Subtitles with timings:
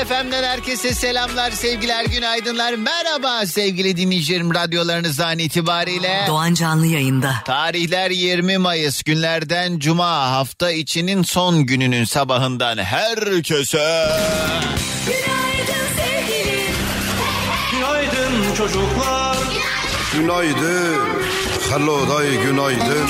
[0.00, 2.74] Süper FM'den herkese selamlar, sevgiler, günaydınlar.
[2.74, 6.24] Merhaba sevgili dinleyicilerim radyolarınızdan itibariyle.
[6.28, 7.34] Doğan Canlı yayında.
[7.44, 14.08] Tarihler 20 Mayıs günlerden Cuma hafta içinin son gününün sabahından herkese.
[17.72, 19.36] Günaydın çocuklar.
[20.14, 20.96] Günaydın.
[21.70, 23.08] Hello day günaydın.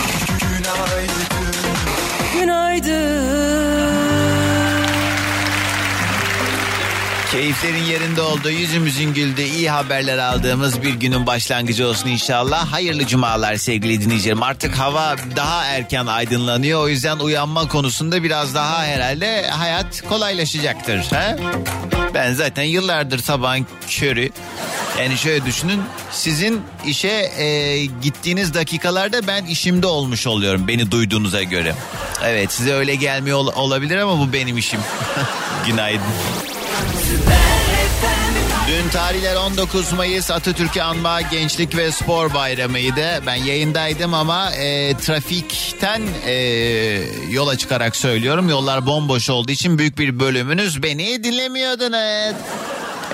[7.33, 12.73] Keyiflerin yerinde olduğu, yüzümüzün güldüğü, iyi haberler aldığımız bir günün başlangıcı olsun inşallah.
[12.73, 14.43] Hayırlı cumalar sevgili dinleyicilerim.
[14.43, 16.81] Artık hava daha erken aydınlanıyor.
[16.83, 20.99] O yüzden uyanma konusunda biraz daha herhalde hayat kolaylaşacaktır.
[20.99, 21.37] He?
[22.15, 24.31] Ben zaten yıllardır sabahın körü.
[24.99, 31.75] Yani şöyle düşünün sizin işe e, gittiğiniz dakikalarda ben işimde olmuş oluyorum beni duyduğunuza göre.
[32.25, 34.81] Evet size öyle gelmiyor ol- olabilir ama bu benim işim.
[35.67, 36.03] Günaydın.
[38.69, 43.23] Dün tarihler 19 Mayıs Atatürk'ü anma Gençlik ve Spor Bayramı'ydı.
[43.27, 46.35] Ben yayındaydım ama e, trafikten e,
[47.31, 48.49] yola çıkarak söylüyorum.
[48.49, 52.37] Yollar bomboş olduğu için büyük bir bölümünüz beni dinlemiyordunuz.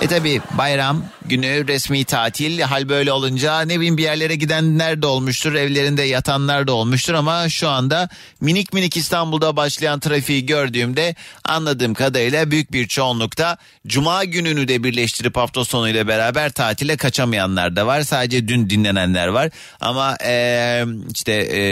[0.00, 2.60] E tabi bayram günü resmi tatil.
[2.60, 7.48] Hal böyle olunca ne bileyim bir yerlere gidenler de olmuştur evlerinde yatanlar da olmuştur ama
[7.48, 8.08] şu anda
[8.40, 15.36] minik minik İstanbul'da başlayan trafiği gördüğümde anladığım kadarıyla büyük bir çoğunlukta cuma gününü de birleştirip
[15.36, 18.02] hafta sonuyla beraber tatile kaçamayanlar da var.
[18.02, 19.50] Sadece dün dinlenenler var.
[19.80, 20.84] Ama e,
[21.14, 21.62] işte e,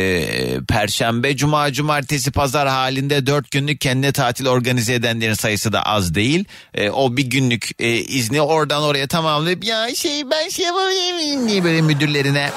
[0.68, 6.44] perşembe cuma cumartesi pazar halinde dört günlük kendine tatil organize edenlerin sayısı da az değil.
[6.74, 9.06] E, o bir günlük e, izni oradan oraya
[9.44, 12.50] tamamlayıp ya şey ben şey yapabilir miyim diye böyle müdürlerine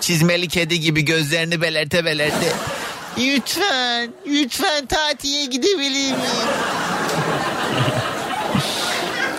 [0.00, 2.52] çizmeli kedi gibi gözlerini belerte belerte
[3.18, 6.16] lütfen lütfen tatile gidebilir miyim?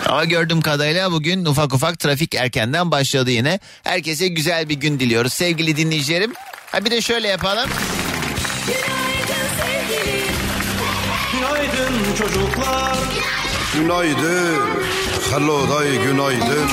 [0.06, 3.60] Ama gördüğüm kadarıyla bugün ufak ufak trafik erkenden başladı yine.
[3.82, 6.32] Herkese güzel bir gün diliyoruz sevgili dinleyicilerim.
[6.72, 7.70] Ha bir de şöyle yapalım.
[11.32, 12.96] Günaydın çocuklar.
[13.74, 14.58] Günaydın.
[15.30, 16.68] Hello day günaydın.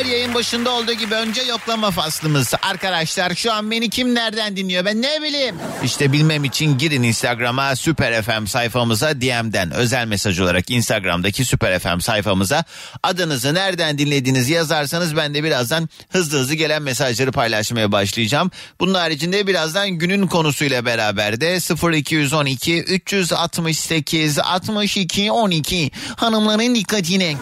[0.00, 2.54] Her yayın başında olduğu gibi önce yoklama faslımız.
[2.62, 5.56] Arkadaşlar şu an beni kim nereden dinliyor ben ne bileyim.
[5.84, 12.00] İşte bilmem için girin Instagram'a Süper FM sayfamıza DM'den özel mesaj olarak Instagram'daki Süper FM
[12.00, 12.64] sayfamıza
[13.02, 18.50] adınızı nereden dinlediğinizi yazarsanız ben de birazdan hızlı hızlı gelen mesajları paylaşmaya başlayacağım.
[18.80, 21.58] Bunun haricinde birazdan günün konusuyla beraber de
[21.92, 27.34] 0212 368 62 12 hanımların dikkatine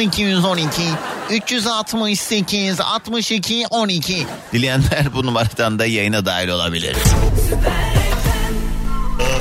[0.00, 0.82] 0212
[1.30, 1.95] 368
[2.80, 6.96] 62 12 dileyenler bu numaradan da yayına dahil olabilir.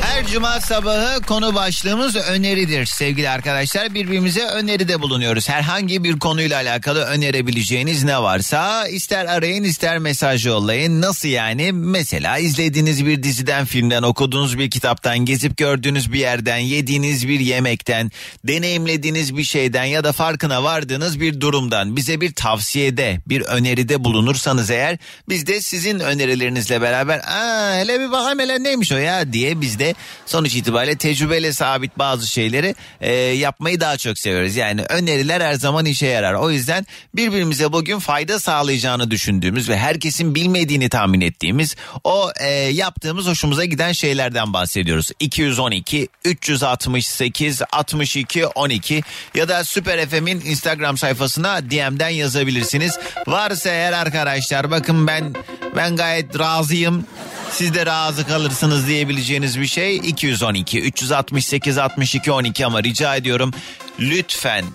[0.02, 3.94] Her cuma sabahı konu başlığımız öneridir sevgili arkadaşlar.
[3.94, 5.50] Birbirimize öneride bulunuyoruz.
[5.50, 11.02] Herhangi bir konuyla alakalı önerebileceğiniz ne varsa ister arayın ister mesaj yollayın.
[11.02, 11.72] Nasıl yani?
[11.72, 18.12] Mesela izlediğiniz bir diziden, filmden, okuduğunuz bir kitaptan, gezip gördüğünüz bir yerden, yediğiniz bir yemekten,
[18.44, 24.70] deneyimlediğiniz bir şeyden ya da farkına vardığınız bir durumdan bize bir tavsiyede, bir öneride bulunursanız
[24.70, 24.97] eğer
[25.29, 29.79] biz de sizin önerilerinizle beraber Aa, hele bir bakalım hele neymiş o ya diye biz
[29.79, 29.96] de
[30.26, 34.56] sonuç itibariyle tecrübeyle sabit bazı şeyleri e, yapmayı daha çok seviyoruz.
[34.56, 36.34] Yani öneriler her zaman işe yarar.
[36.34, 36.85] O yüzden
[37.16, 43.91] birbirimize bugün fayda sağlayacağını düşündüğümüz ve herkesin bilmediğini tahmin ettiğimiz o e, yaptığımız hoşumuza giden
[43.91, 45.12] şeylerden bahsediyoruz.
[45.20, 49.03] 212 368 62 12
[49.35, 53.00] ya da Süper FM'in Instagram sayfasına DM'den yazabilirsiniz.
[53.28, 55.35] Varsa eğer arkadaşlar bakın ben
[55.76, 57.06] ben gayet razıyım.
[57.55, 63.52] Siz de razı kalırsınız diyebileceğiniz bir şey 212 368 62 12 ama rica ediyorum
[63.99, 64.66] lütfen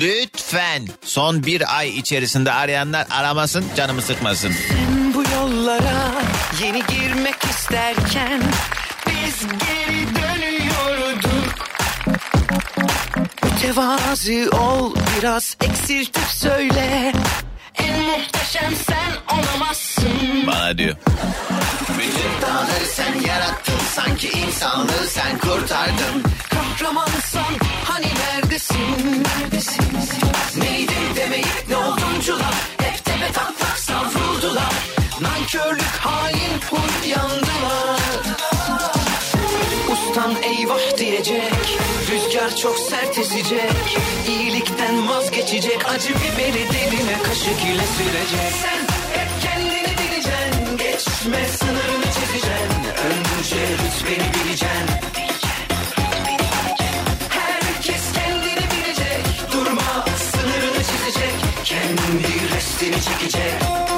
[0.00, 4.52] Lütfen son bir ay içerisinde arayanlar aramasın canımı sıkmasın.
[5.14, 6.12] bu yollara
[6.62, 8.42] yeni girmek isterken
[9.06, 11.54] biz geri dönüyorduk.
[13.44, 17.12] Mütevazi ol biraz eksiltip söyle.
[17.78, 20.46] En muhteşem sen olamazsın.
[20.46, 20.96] Bana diyor.
[21.98, 26.22] Bütün dağları sen yarattın sanki insanlığı sen kurtardın.
[26.50, 27.54] Kahramansan
[27.84, 29.24] hani neredesin?
[29.40, 29.84] Neredesin?
[30.60, 34.72] Neydim demeyip ne olduncular hep tepe taklak savruldular.
[35.20, 38.00] Nankörlük hain huy yandılar.
[39.92, 41.67] Ustan eyvah diyecek
[42.38, 43.70] Rüzgar çok sert esecek.
[44.28, 45.88] İyilikten vazgeçecek.
[45.88, 48.52] Acı biberi derine kaşık ile sürecek.
[48.62, 48.80] Sen
[49.20, 50.76] hep kendini bileceksin.
[50.76, 54.88] Geçme sınırını çizeceksin Önce rütbeni bileceksin.
[57.28, 59.52] Herkes kendini bilecek.
[59.52, 61.34] Durma sınırını çizecek.
[61.64, 63.97] Kendi restini çekecek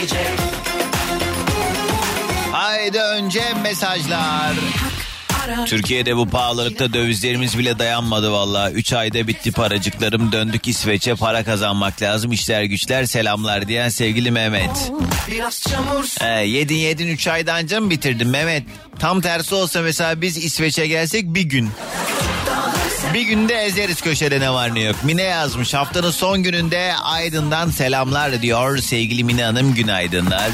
[0.00, 0.26] çekecek
[2.52, 4.54] Haydi önce mesajlar.
[5.66, 8.70] Türkiye'de bu pahalılıkta dövizlerimiz bile dayanmadı valla.
[8.70, 10.32] 3 ayda bitti paracıklarım.
[10.32, 12.32] Döndük İsveç'e para kazanmak lazım.
[12.32, 14.92] İşler güçler selamlar diyen sevgili Mehmet.
[16.20, 18.62] He, yedin yedin 3 ayda anca mı bitirdin Mehmet?
[18.98, 21.70] Tam tersi olsa mesela biz İsveç'e gelsek bir gün.
[23.14, 24.96] Bir günde ezeriz köşede ne var ne yok.
[25.04, 28.78] Mine yazmış haftanın son gününde Aydın'dan selamlar diyor.
[28.78, 30.48] Sevgili Mine Hanım günaydınlar.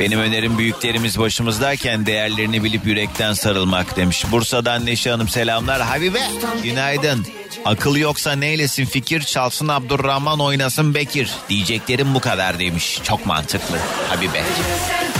[0.00, 4.24] Benim önerim büyüklerimiz başımızdayken değerlerini bilip yürekten sarılmak demiş.
[4.30, 5.82] Bursa'dan Neşe Hanım selamlar.
[5.82, 6.22] Habibe
[6.62, 7.26] günaydın.
[7.64, 11.30] Akıl yoksa neylesin fikir çalsın Abdurrahman oynasın Bekir.
[11.48, 13.00] Diyeceklerim bu kadar demiş.
[13.02, 13.76] Çok mantıklı
[14.08, 14.42] Habibe.
[14.88, 15.11] Sen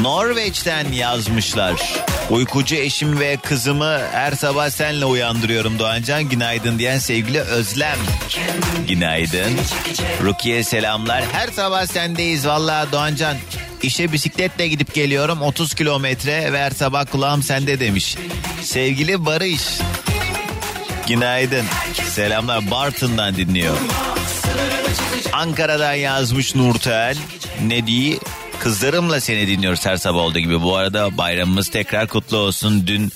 [0.00, 2.04] Norveç'ten yazmışlar.
[2.30, 6.28] Uykucu eşim ve kızımı her sabah senle uyandırıyorum Doğancan.
[6.28, 7.98] Günaydın diyen sevgili Özlem.
[8.88, 9.58] Günaydın.
[10.22, 11.24] Rukiye selamlar.
[11.32, 13.36] Her sabah sendeyiz vallahi Doğancan.
[13.82, 18.16] İşe bisikletle gidip geliyorum 30 kilometre ve her sabah kulağım sende demiş.
[18.62, 19.62] Sevgili Barış.
[21.08, 21.64] Günaydın.
[22.08, 23.76] Selamlar Bartın'dan dinliyor.
[25.32, 27.16] Ankara'dan yazmış Nurtel.
[27.66, 28.18] Ne diye?
[28.60, 30.62] Kızlarımla seni dinliyoruz her sabah olduğu gibi.
[30.62, 32.86] Bu arada bayramımız tekrar kutlu olsun.
[32.86, 33.12] Dün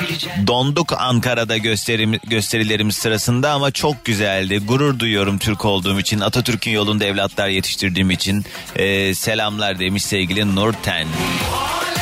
[0.00, 4.58] bileceksin donduk Ankara'da gösterim, gösterilerimiz sırasında ama çok güzeldi.
[4.58, 6.20] Gurur duyuyorum Türk olduğum için.
[6.20, 8.44] Atatürk'ün yolunda evlatlar yetiştirdiğim için.
[8.78, 11.06] Eee, selamlar demiş sevgili Nurten.
[11.06, 11.95] Alemde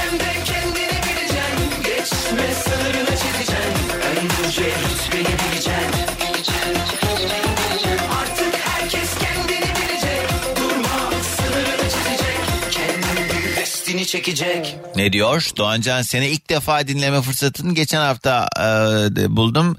[14.05, 15.51] Restini çekecek Ne diyor?
[15.57, 19.77] Doğancan seni ilk defa dinleme fırsatını geçen hafta e, buldum.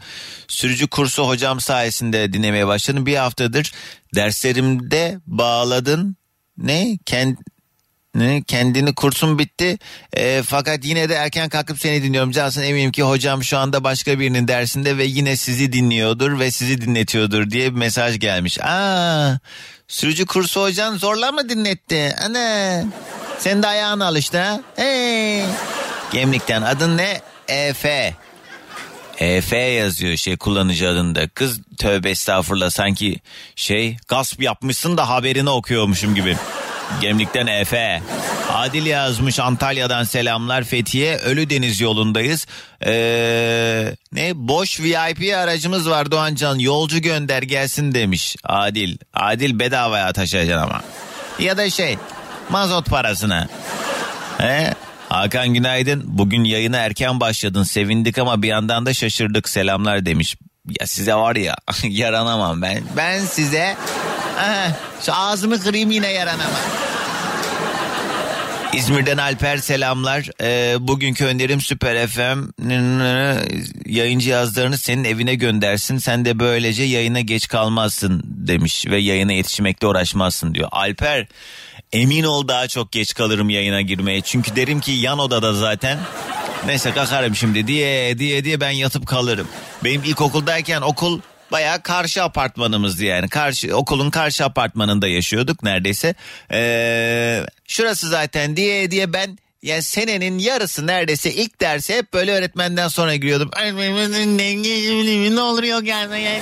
[0.48, 3.06] Sürücü kursu hocam sayesinde dinlemeye başladım.
[3.06, 3.72] Bir haftadır
[4.16, 6.18] derslerimde bağladın.
[6.57, 6.98] Ne?
[7.06, 7.38] Kend?
[8.48, 9.77] Kendini kursum bitti.
[10.14, 12.31] E, fakat yine de erken kalkıp seni dinliyorum.
[12.31, 16.81] Cansın eminim ki hocam şu anda başka birinin dersinde ve yine sizi dinliyordur ve sizi
[16.81, 18.59] dinletiyordur diye bir mesaj gelmiş.
[18.61, 19.40] Aa,
[19.88, 22.16] sürücü kursu hocan zorla mı dinletti?
[22.26, 22.83] Ana.
[23.39, 24.59] Sen de ayağına alıştı ha?
[24.75, 25.44] Hey.
[26.11, 27.21] Gemlik'ten adın ne?
[27.47, 28.15] Efe.
[29.19, 31.27] EF yazıyor şey kullanıcı adında.
[31.27, 33.19] Kız tövbe estağfurullah sanki
[33.56, 36.37] şey gasp yapmışsın da haberini okuyormuşum gibi.
[37.01, 38.01] Gemlik'ten Efe.
[38.54, 42.47] Adil yazmış Antalya'dan selamlar Fethiye Ölüdeniz yolundayız.
[42.85, 48.97] Ee, ne boş VIP aracımız var Doğancan yolcu gönder gelsin demiş Adil.
[49.13, 50.81] Adil bedavaya taşıyacaksın ama.
[51.39, 51.97] Ya da şey
[52.49, 53.47] mazot parasına.
[54.37, 54.73] He?
[55.09, 56.04] Hakan günaydın.
[56.06, 57.64] Bugün yayına erken başladın.
[57.64, 59.49] Sevindik ama bir yandan da şaşırdık.
[59.49, 60.35] Selamlar demiş.
[60.80, 62.83] Ya size var ya yaranamam ben.
[62.97, 63.75] Ben size
[65.06, 66.61] şu ağzımı kırayım yine yaranamam.
[68.73, 70.30] İzmir'den Alper selamlar.
[70.42, 72.61] Ee, bugünkü önerim Süper FM
[73.85, 75.97] yayıncı yazlarını senin evine göndersin.
[75.97, 80.69] Sen de böylece yayına geç kalmazsın demiş ve yayına yetişmekle uğraşmazsın diyor.
[80.71, 81.28] Alper
[81.94, 84.21] emin ol daha çok geç kalırım yayına girmeye.
[84.21, 85.99] Çünkü derim ki yan odada zaten.
[86.65, 89.47] Neyse kalkarım şimdi diye diye diye ben yatıp kalırım.
[89.83, 91.19] Benim ilkokuldayken okul
[91.51, 93.30] Bayağı karşı apartmanımızdı yani.
[93.30, 96.15] Karşı okulun karşı apartmanında yaşıyorduk neredeyse.
[96.51, 102.87] Ee, şurası zaten diye diye ben yani senenin yarısı neredeyse ilk derse hep böyle öğretmenden
[102.87, 103.49] sonra giriyordum.
[105.35, 106.39] Ne olur yok yani.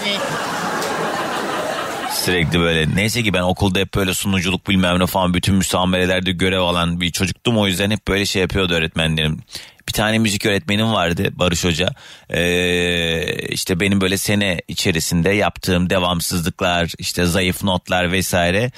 [2.14, 6.62] Sürekli böyle neyse ki ben okulda hep böyle sunuculuk bilmem ne falan bütün müsamerelerde görev
[6.62, 7.58] alan bir çocuktum.
[7.58, 9.40] O yüzden hep böyle şey yapıyordu öğretmenlerim.
[9.88, 11.90] Bir tane müzik öğretmenim vardı Barış Hoca.
[12.30, 18.72] Ee, işte benim böyle sene içerisinde yaptığım devamsızlıklar işte zayıf notlar vesaire.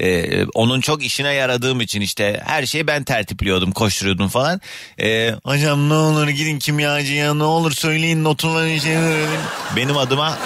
[0.00, 4.60] Ee, onun çok işine yaradığım için işte her şeyi ben tertipliyordum koşturuyordum falan.
[5.00, 8.80] Ee, hocam ne olur gidin kimyacıya ne olur söyleyin notunu.
[8.80, 8.96] Şey,
[9.76, 10.38] benim adıma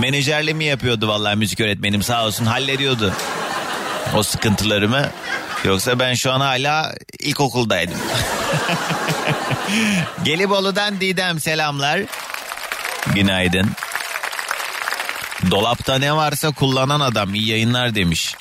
[0.00, 3.12] menajerliğimi yapıyordu vallahi müzik öğretmenim sağ olsun hallediyordu
[4.14, 5.10] o sıkıntılarımı.
[5.64, 7.98] Yoksa ben şu an hala ilkokuldaydım.
[10.24, 12.00] Gelibolu'dan Didem selamlar.
[13.14, 13.70] Günaydın.
[15.50, 18.34] Dolapta ne varsa kullanan adam iyi yayınlar demiş.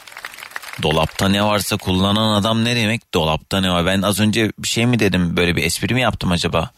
[0.82, 3.14] Dolapta ne varsa kullanan adam ne demek?
[3.14, 3.86] Dolapta ne var?
[3.86, 5.38] Ben az önce bir şey mi dedim?
[5.38, 6.70] Böyle bir espri mi yaptım acaba?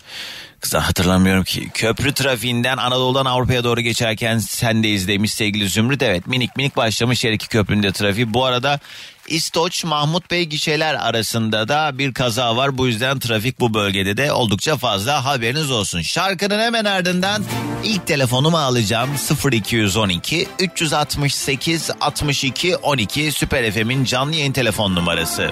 [0.62, 1.70] Kıza hatırlamıyorum ki.
[1.74, 6.02] Köprü trafiğinden Anadolu'dan Avrupa'ya doğru geçerken sendeyiz demiş sevgili Zümrüt.
[6.02, 8.34] Evet minik minik başlamış yer iki köprünün de trafiği.
[8.34, 8.80] Bu arada
[9.28, 12.78] İstoç Mahmut Bey gişeler arasında da bir kaza var.
[12.78, 16.02] Bu yüzden trafik bu bölgede de oldukça fazla haberiniz olsun.
[16.02, 17.44] Şarkının hemen ardından
[17.84, 19.10] ilk telefonumu alacağım
[19.52, 25.52] 0212 368 62 12 Süper FM'in canlı yayın telefon numarası.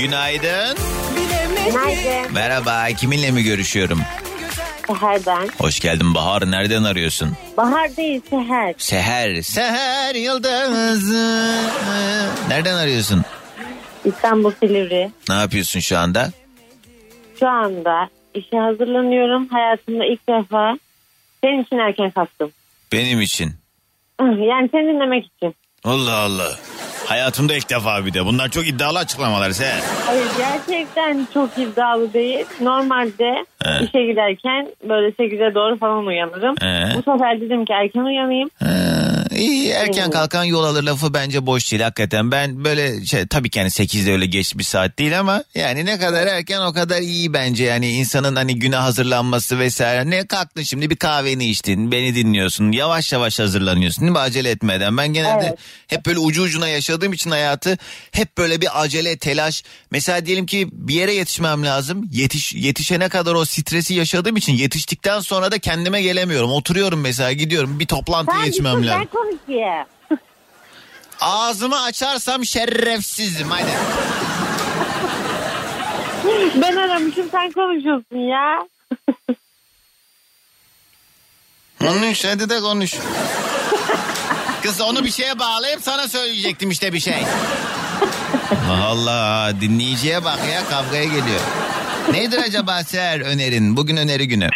[0.00, 0.76] Günaydın.
[1.66, 2.32] Günaydın.
[2.34, 4.00] Merhaba kiminle mi görüşüyorum?
[4.86, 5.48] Seher ben.
[5.58, 7.36] Hoş geldin Bahar nereden arıyorsun?
[7.56, 8.74] Bahar değil Seher.
[8.78, 9.42] Seher.
[9.42, 11.10] Seher Yıldız.
[12.48, 13.22] Nereden arıyorsun?
[14.04, 15.10] İstanbul Silivri.
[15.28, 16.30] Ne yapıyorsun şu anda?
[17.40, 19.48] Şu anda işe hazırlanıyorum.
[19.48, 20.78] Hayatımda ilk defa
[21.44, 22.50] senin için erken kalktım.
[22.92, 23.52] Benim için.
[24.20, 25.54] Yani seni dinlemek için.
[25.84, 26.58] Allah Allah.
[27.10, 28.24] Hayatımda ilk defa bir de.
[28.26, 29.80] Bunlar çok iddialı açıklamalar Seher.
[30.06, 32.44] Hayır gerçekten çok iddialı değil.
[32.60, 33.84] Normalde He.
[33.84, 36.54] işe giderken böyle 8'e doğru falan uyanırım.
[36.60, 36.92] He.
[36.96, 38.50] Bu sefer dedim ki erken uyanayım.
[38.62, 38.66] Ee,
[39.40, 40.12] iyi erken Hmm.
[40.12, 42.30] kalkan yol alır lafı bence boş değil hakikaten.
[42.30, 45.98] Ben böyle şey tabii ki yani 8'de öyle geç bir saat değil ama yani ne
[45.98, 47.64] kadar erken o kadar iyi bence.
[47.64, 50.10] Yani insanın hani güne hazırlanması vesaire.
[50.10, 54.96] Ne kalktın şimdi bir kahveni içtin beni dinliyorsun yavaş yavaş hazırlanıyorsun değil mi acele etmeden.
[54.96, 55.58] Ben genelde Evet.
[55.86, 57.78] hep böyle ucu ucuna yaşadığım için hayatı
[58.12, 59.62] hep böyle bir acele telaş.
[59.90, 62.08] Mesela diyelim ki bir yere yetişmem lazım.
[62.12, 66.50] Yetiş, yetişene kadar o stresi yaşadığım için yetiştikten sonra da kendime gelemiyorum.
[66.52, 69.08] Oturuyorum mesela gidiyorum bir toplantıya yetişmem lazım.
[69.14, 69.86] ben konuşayım.
[71.20, 73.70] Ağzımı açarsam şerefsizim hadi.
[76.54, 78.66] Ben aramışım sen konuşuyorsun ya.
[81.78, 82.94] Konuş hadi de konuş.
[84.62, 87.24] Kız onu bir şeye bağlayıp sana söyleyecektim işte bir şey.
[88.70, 91.40] Allah Allah dinleyiciye bak ya kavgaya geliyor.
[92.12, 93.76] Nedir acaba Seher önerin?
[93.76, 94.48] Bugün öneri günü.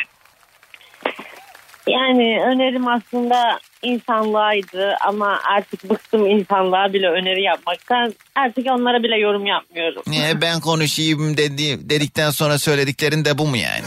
[1.86, 8.14] Yani önerim aslında insanlığaydı ama artık bıktım insanlığa bile öneri yapmaktan.
[8.34, 10.02] Artık onlara bile yorum yapmıyorum.
[10.06, 13.84] Niye ben konuşayım dedi, dedikten sonra söylediklerin de bu mu yani?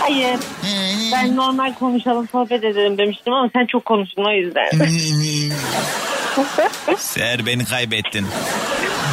[0.00, 0.38] Hayır
[1.12, 4.70] ben normal konuşalım sohbet edelim demiştim ama sen çok konuştun o yüzden.
[6.96, 8.26] Seher beni kaybettin.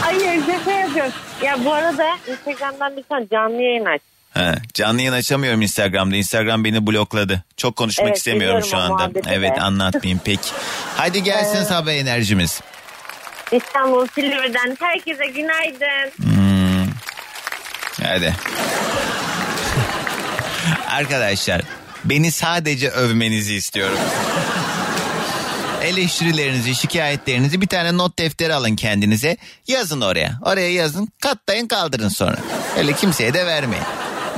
[0.01, 1.12] Hayır şaka yapıyorum.
[1.43, 4.01] Ya bu arada Instagram'dan bir tane canlı yayın aç.
[4.33, 6.15] Ha, canlı yayın açamıyorum Instagram'da.
[6.15, 7.43] Instagram beni blokladı.
[7.57, 9.09] Çok konuşmak Evet, istemiyorum şu anda.
[9.29, 9.61] Evet de.
[9.61, 10.49] anlatmayayım peki.
[10.97, 12.61] Hadi gelsin sabah enerjimiz.
[13.51, 16.13] İstanbul Silivri'den herkese günaydın.
[18.03, 18.33] Hadi.
[20.89, 21.61] Arkadaşlar
[22.05, 23.97] beni sadece övmenizi istiyorum.
[25.81, 29.37] Eleştirilerinizi, şikayetlerinizi bir tane not defteri alın kendinize.
[29.67, 30.31] Yazın oraya.
[30.41, 31.07] Oraya yazın.
[31.21, 32.37] Katlayın kaldırın sonra.
[32.77, 33.83] Öyle kimseye de vermeyin.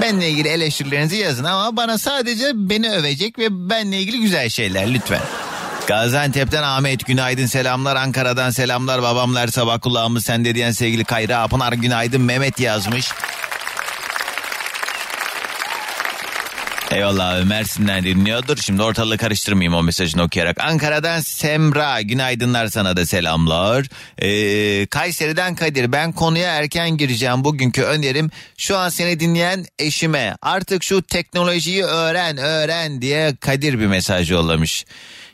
[0.02, 5.22] Benle ilgili eleştirilerinizi yazın ama bana sadece beni övecek ve benle ilgili güzel şeyler lütfen.
[5.88, 7.96] Gaziantep'ten Ahmet günaydın selamlar.
[7.96, 9.02] Ankara'dan selamlar.
[9.02, 12.22] Babamlar sabah kulağımız sende diyen sevgili Kayra Apınar günaydın.
[12.22, 13.12] Mehmet yazmış.
[16.92, 18.58] Eyvallah abi Mersin'den dinliyordur.
[18.58, 20.60] Şimdi ortalığı karıştırmayayım o mesajını okuyarak.
[20.60, 23.86] Ankara'dan Semra günaydınlar sana da selamlar.
[24.22, 27.44] Ee, Kayseri'den Kadir ben konuya erken gireceğim.
[27.44, 33.88] Bugünkü önerim şu an seni dinleyen eşime artık şu teknolojiyi öğren öğren diye Kadir bir
[33.88, 34.86] mesaj yollamış.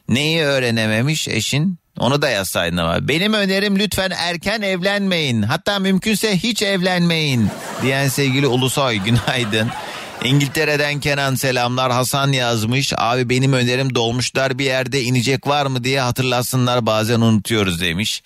[0.09, 1.77] Neyi öğrenememiş eşin?
[1.99, 3.07] Onu da yazsaydın ama.
[3.07, 5.41] Benim önerim lütfen erken evlenmeyin.
[5.41, 7.47] Hatta mümkünse hiç evlenmeyin.
[7.81, 9.69] Diyen sevgili Ulusoy günaydın.
[10.23, 12.93] İngiltere'den Kenan selamlar Hasan yazmış.
[12.97, 18.23] Abi benim önerim dolmuşlar bir yerde inecek var mı diye hatırlasınlar bazen unutuyoruz demiş.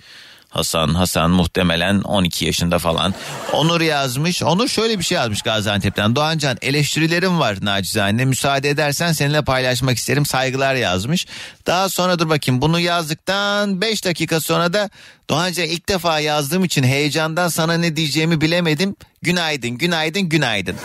[0.49, 3.13] Hasan Hasan muhtemelen 12 yaşında falan.
[3.53, 4.43] Onur yazmış.
[4.43, 6.15] Onur şöyle bir şey yazmış Gaziantep'ten.
[6.15, 8.25] Doğancan eleştirilerim var nacizane.
[8.25, 10.25] Müsaade edersen seninle paylaşmak isterim.
[10.25, 11.27] Saygılar yazmış.
[11.67, 14.89] Daha sonra dur bakayım bunu yazdıktan 5 dakika sonra da
[15.29, 18.95] Doğancan ilk defa yazdığım için heyecandan sana ne diyeceğimi bilemedim.
[19.21, 20.75] Günaydın, günaydın, günaydın.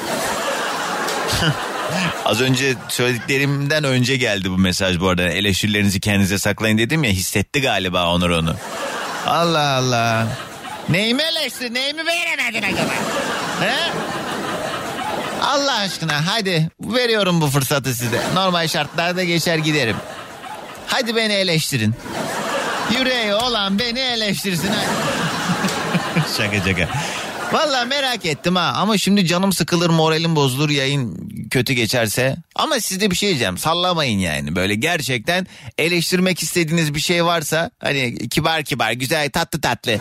[2.25, 5.23] Az önce söylediklerimden önce geldi bu mesaj bu arada.
[5.23, 8.55] Eleştirilerinizi kendinize saklayın dedim ya hissetti galiba Onur onu.
[9.27, 10.27] Allah Allah.
[10.89, 12.93] Neyimi eleştir, neyimi beğenemedin acaba?
[13.61, 13.75] He?
[15.43, 18.21] Allah aşkına hadi veriyorum bu fırsatı size.
[18.35, 19.97] Normal şartlarda geçer giderim.
[20.87, 21.95] Hadi beni eleştirin.
[22.99, 24.71] Yüreği olan beni eleştirsin.
[26.37, 26.89] şaka şaka.
[27.53, 32.37] Valla merak ettim ha ama şimdi canım sıkılır moralim bozulur yayın kötü geçerse.
[32.55, 35.47] Ama sizde bir şey diyeceğim sallamayın yani böyle gerçekten
[35.79, 39.99] eleştirmek istediğiniz bir şey varsa hani kibar kibar güzel tatlı tatlı.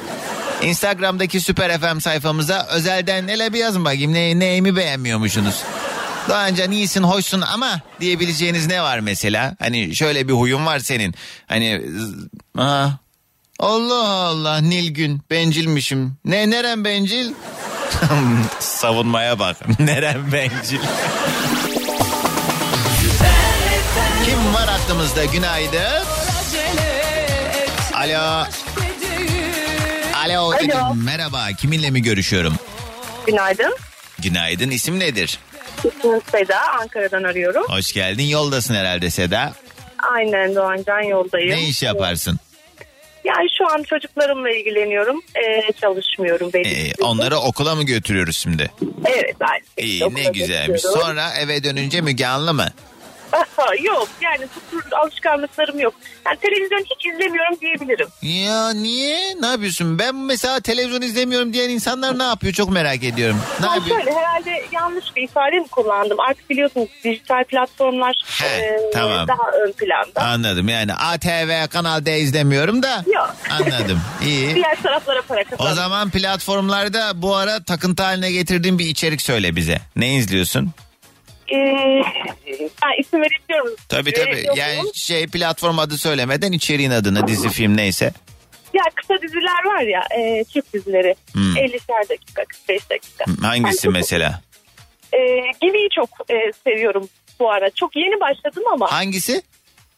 [0.63, 5.63] Instagram'daki Süper FM sayfamıza özelden hele bir yazın bakayım ne, neyimi beğenmiyormuşsunuz.
[6.29, 9.55] Doğancan iyisin hoşsun ama diyebileceğiniz ne var mesela?
[9.59, 11.15] Hani şöyle bir huyun var senin.
[11.47, 11.81] Hani
[12.57, 12.89] aa,
[13.59, 16.17] Allah Allah Nilgün bencilmişim.
[16.25, 17.33] Ne neren bencil?
[18.59, 19.57] Savunmaya bak.
[19.79, 20.79] Neren bencil?
[24.25, 26.03] Kim var aklımızda günaydın?
[27.93, 28.45] Alo.
[30.25, 30.51] Alo.
[30.51, 30.95] Alo.
[30.95, 31.47] Merhaba.
[31.61, 32.55] Kiminle mi görüşüyorum?
[33.27, 33.75] Günaydın.
[34.19, 34.69] Günaydın.
[34.69, 35.39] İsim nedir?
[35.77, 36.61] İsmim Seda.
[36.81, 37.63] Ankara'dan arıyorum.
[37.67, 38.23] Hoş geldin.
[38.23, 39.53] Yoldasın herhalde Seda.
[40.13, 41.49] Aynen Doğancan yoldayım.
[41.55, 42.39] Ne iş yaparsın?
[43.23, 45.21] Yani şu an çocuklarımla ilgileniyorum.
[45.35, 46.53] Ee, çalışmıyorum.
[46.53, 48.71] Belli Ee, onları okula mı götürüyoruz şimdi?
[49.05, 49.35] Evet.
[49.39, 50.81] Aynı İyi ne güzelmiş.
[50.81, 52.67] Sonra eve dönünce Müge Anlı mı?
[53.83, 55.93] Yok yani bu tür alışkanlıklarım yok.
[56.25, 58.07] Yani televizyon hiç izlemiyorum diyebilirim.
[58.21, 59.35] Ya niye?
[59.41, 59.99] Ne yapıyorsun?
[59.99, 62.53] Ben mesela televizyon izlemiyorum diyen insanlar ne yapıyor?
[62.53, 63.41] Çok merak ediyorum.
[63.59, 63.97] Ne Ben yapıyor?
[64.03, 66.19] şöyle herhalde yanlış bir ifade mi kullandım?
[66.19, 69.27] Artık biliyorsunuz dijital platformlar He, e, tamam.
[69.27, 70.21] daha ön planda.
[70.21, 73.03] Anladım yani ATV Kanal D izlemiyorum da.
[73.07, 73.35] Yok.
[73.51, 74.01] Anladım.
[74.25, 74.55] İyi.
[74.55, 75.75] Diğer taraflara para O kazandım.
[75.75, 79.77] zaman platformlarda bu ara takıntı haline getirdiğin bir içerik söyle bize.
[79.95, 80.71] Ne izliyorsun?
[81.51, 82.01] Ee,
[82.83, 83.75] ben isim verebiliyorum.
[83.89, 84.25] Tabii tabii.
[84.25, 88.13] Verebiliyor Yani şey platform adı söylemeden içeriğin adını dizi film neyse.
[88.73, 91.15] Ya kısa diziler var ya e, Türk dizileri.
[91.33, 91.57] Hmm.
[91.57, 93.25] 50'şer dakika 45 dakika.
[93.47, 94.41] Hangisi Yani çok- mesela?
[95.13, 95.17] E,
[95.61, 97.09] Gibi'yi çok e, seviyorum
[97.39, 97.69] bu ara.
[97.69, 99.41] Çok yeni başladım ama Hangisi?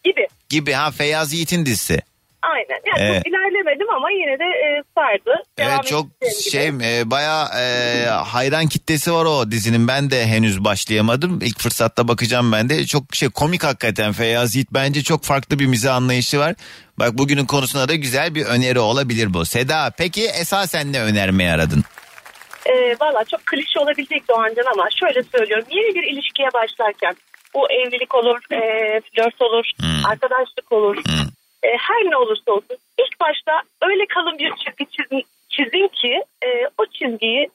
[0.04, 0.28] Gibi.
[0.50, 2.02] Gibi ha Feyyaz Yiğit'in dizisi.
[2.42, 2.80] Aynen.
[2.88, 3.24] Yani Evet.
[3.24, 5.44] çok ilerlemedim ama yine de e, sardı.
[5.58, 6.08] Devam Evet çok
[6.52, 9.88] şey e, bayağı e, hayran kitlesi var o dizinin.
[9.88, 11.40] Ben de henüz başlayamadım.
[11.42, 12.86] İlk fırsatta bakacağım ben de.
[12.86, 16.56] Çok şey komik hakikaten Feyyaz Yiğit bence çok farklı bir mizah anlayışı var.
[17.00, 19.46] Bak bugünün konusuna da güzel bir öneri olabilir bu.
[19.46, 21.84] Seda peki esasen ne önermeyi aradın?
[22.66, 25.66] E, Valla çok klişe olabilecek Doğancan ama şöyle söylüyorum.
[25.70, 27.16] Yeni bir ilişkiye başlarken
[27.54, 28.60] bu evlilik olur, e,
[29.02, 30.06] flört olur, Hmm.
[30.06, 30.96] arkadaşlık olur.
[30.96, 31.28] Hmm.
[31.64, 36.48] E, her ne olursa olsun ilk başta öyle kalın bir çizgi çizin, çizin ki e,
[36.78, 37.50] o çizgiyi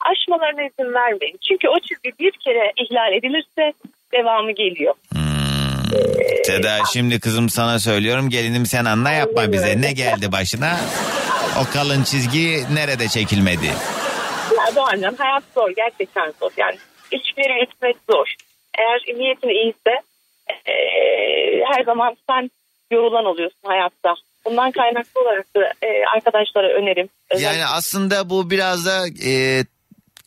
[0.00, 1.38] aşmalarına izin vermeyin.
[1.48, 3.72] Çünkü o çizgi bir kere ihlal edilirse
[4.12, 4.94] devamı geliyor.
[6.44, 9.80] Seda şimdi kızım sana söylüyorum gelinim sen anla yapma bize.
[9.80, 10.76] Ne geldi başına?
[11.62, 13.66] O kalın çizgi nerede çekilmedi?
[14.56, 16.50] Ya Doğancan hayat zor gerçekten zor.
[16.56, 16.76] Yani
[17.10, 18.34] ilişkileri yürütmek zor.
[18.78, 20.00] Eğer niyetin iyiyse
[20.66, 20.74] e,
[21.64, 22.50] her zaman sen
[22.90, 24.14] yorulan oluyorsun hayatta.
[24.44, 27.08] Bundan kaynaklı olarak da e, arkadaşlara önerim.
[27.30, 29.64] Özellikle- Yani aslında bu biraz da e,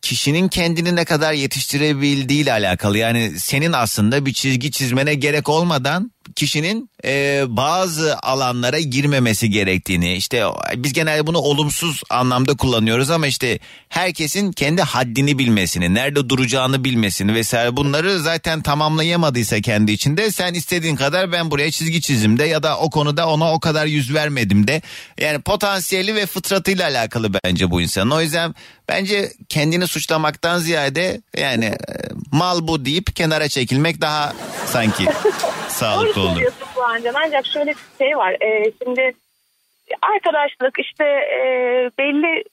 [0.02, 2.98] kişinin kendini ne kadar yetiştirebildiğiyle alakalı.
[2.98, 10.44] Yani senin aslında bir çizgi çizmene gerek olmadan kişinin e, bazı alanlara girmemesi gerektiğini işte
[10.76, 13.60] biz genelde bunu olumsuz anlamda kullanıyoruz ama işte
[13.90, 20.96] herkesin kendi haddini bilmesini, nerede duracağını bilmesini vesaire bunları zaten tamamlayamadıysa kendi içinde sen istediğin
[20.96, 24.68] kadar ben buraya çizgi çizim de ya da o konuda ona o kadar yüz vermedim
[24.68, 24.82] de
[25.20, 28.12] yani potansiyeli ve fıtratıyla alakalı bence bu insanın.
[28.12, 28.56] O yüzden
[28.90, 31.78] bence kendini suçlamaktan ziyade yani e,
[32.38, 34.34] mal bu deyip kenara çekilmek daha
[34.66, 35.06] sanki
[35.68, 36.42] sağlıklı Doğru olur.
[36.76, 37.14] Doğancan.
[37.26, 38.32] Ancak şöyle bir şey var.
[38.42, 39.14] Ee, şimdi
[40.02, 41.42] arkadaşlık işte e,
[42.00, 42.44] belli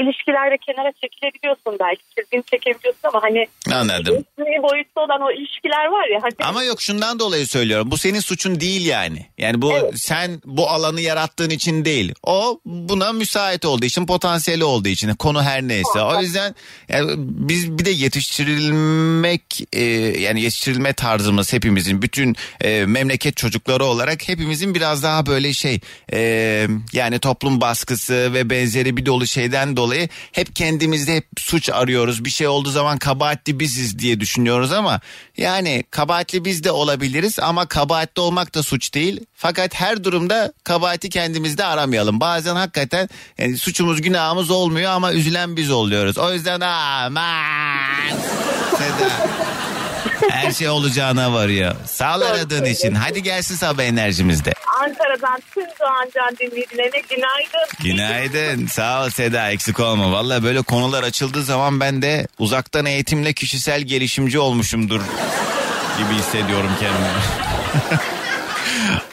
[0.00, 2.02] ilişkilerde kenara çekilebiliyorsun belki.
[2.18, 4.14] Çizgini çekebiliyorsun ama hani Anladım.
[4.38, 6.20] resmi boyutta olan o ilişkiler var ya.
[6.22, 7.90] Hani Ama yok şundan dolayı söylüyorum.
[7.90, 9.26] Bu senin suçun değil yani.
[9.38, 9.92] Yani bu Evet.
[9.96, 12.14] sen bu alanı yarattığın için değil.
[12.22, 15.14] O buna müsait olduğu için, potansiyeli olduğu için.
[15.14, 16.00] Konu her neyse.
[16.00, 16.54] O yüzden
[16.88, 19.82] yani biz bir de yetiştirilmek e,
[20.20, 25.80] yani yetiştirilme tarzımız hepimizin bütün e, memleket çocukları olarak hepimizin biraz daha böyle şey
[26.12, 26.20] e,
[26.92, 29.81] yani toplum baskısı ve benzeri bir dolu şeyden dolayı
[30.32, 32.24] hep kendimizde hep suç arıyoruz.
[32.24, 35.00] Bir şey olduğu zaman kabahatli biziz diye düşünüyoruz ama
[35.36, 39.20] yani kabahatli biz de olabiliriz ama kabahatli olmak da suç değil.
[39.34, 42.20] Fakat her durumda kabahati kendimizde aramayalım.
[42.20, 46.18] Bazen hakikaten yani suçumuz günahımız olmuyor ama üzülen biz oluyoruz.
[46.18, 48.18] O yüzden aman
[48.70, 49.10] Seda.
[50.30, 51.74] Her şey olacağına varıyor.
[51.86, 52.94] Sağ ol aradığın için.
[52.94, 54.54] Hadi gelsin sabah enerjimizde.
[54.82, 57.68] Ankara'dan tüm Doğancan dinleyicilerine günaydın.
[57.82, 58.66] Günaydın.
[58.66, 60.12] Sağ ol Seda eksik olma.
[60.12, 65.00] Valla böyle konular açıldığı zaman ben de uzaktan eğitimle kişisel gelişimci olmuşumdur
[65.98, 67.08] gibi hissediyorum kendimi.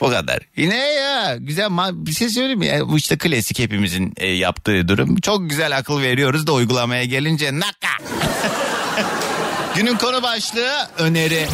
[0.01, 0.39] o kadar.
[0.57, 2.67] Yine ya güzel bir şey söyleyeyim mi?
[2.67, 5.19] Ya, bu işte klasik hepimizin e, yaptığı durum.
[5.21, 8.03] Çok güzel akıl veriyoruz da uygulamaya gelince naka.
[9.75, 11.47] Günün konu başlığı öneri.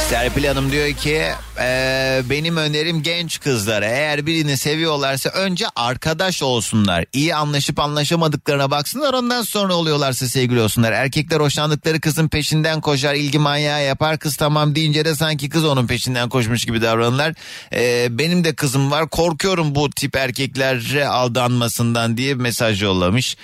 [0.00, 1.22] Serpil Hanım diyor ki
[1.60, 7.04] "Ee, benim önerim genç kızlara eğer birini seviyorlarsa önce arkadaş olsunlar.
[7.12, 10.92] İyi anlaşıp anlaşamadıklarına baksınlar ondan sonra oluyorlarsa sevgili olsunlar.
[10.92, 15.86] Erkekler hoşlandıkları kızın peşinden koşar ilgi manyağı yapar kız tamam deyince de sanki kız onun
[15.86, 17.34] peşinden koşmuş gibi davranırlar.
[17.72, 23.36] Ee, benim de kızım var korkuyorum bu tip erkeklere aldanmasından diye mesaj yollamış.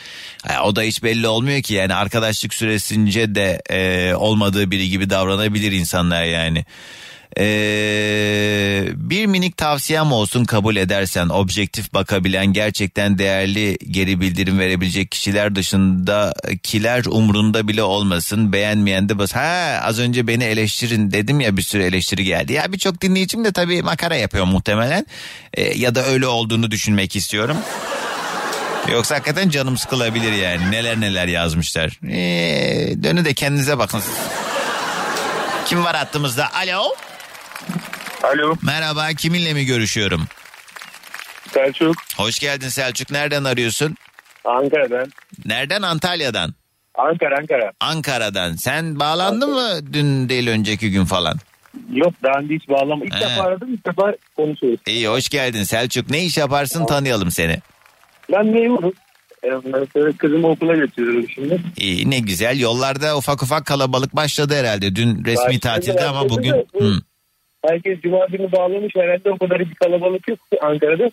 [0.47, 5.11] Ha, o da hiç belli olmuyor ki yani arkadaşlık süresince de e, olmadığı biri gibi
[5.11, 6.42] davranabilir insanlar yani.
[7.39, 15.55] Ee, bir minik tavsiyem olsun kabul edersen objektif bakabilen gerçekten değerli geri bildirim verebilecek kişiler
[15.55, 19.33] dışındakiler umrunda bile olmasın beğenmeyen de bas.
[19.33, 22.53] Ha az önce beni eleştirin dedim ya bir sürü eleştiri geldi.
[22.53, 25.07] Ya birçok dinleyicim de tabii makara yapıyor muhtemelen
[25.55, 27.57] Ee, ya da öyle olduğunu düşünmek istiyorum.
[28.93, 30.71] Yoksa hakikaten canım sıkılabilir yani.
[30.71, 32.01] Neler neler yazmışlar.
[32.09, 34.03] Ee, dönü de kendinize bakın.
[35.73, 36.53] Kim var hattımızda?
[36.55, 36.83] Alo.
[38.23, 40.23] Alo Merhaba kiminle mi görüşüyorum?
[41.51, 43.11] Selçuk Hoş geldin Selçuk.
[43.11, 43.97] Nereden arıyorsun?
[44.45, 45.13] Ankara'dan.
[45.45, 45.83] Nereden?
[45.83, 46.55] Antalya'dan.
[46.95, 47.73] Ankara Ankara.
[47.81, 48.53] Ankara'dan.
[48.55, 51.37] Sen bağlandın mı dün değil önceki gün falan?
[51.93, 53.05] Yok daha önce hiç bağlama.
[53.05, 53.21] İlk He.
[53.21, 54.81] defa aradım ilk defa konuşuyoruz.
[54.87, 56.11] İyi hoş geldin Selçuk.
[56.11, 57.59] Ne iş yaparsın tanıyalım seni.
[58.33, 58.93] Ben memurum.
[59.45, 59.49] Ee,
[59.93, 61.61] sonra kızımı okula götürüyorum şimdi.
[61.77, 62.61] İyi ne güzel.
[62.61, 64.97] Yollarda ufak ufak kalabalık başladı herhalde.
[64.97, 66.53] Dün resmi Başladı, tatilde ama bugün...
[66.75, 66.95] bu- Hı.
[67.67, 71.11] Herkes cuma günü bağlamış herhalde o kadar bir kalabalık yok Ankara'da.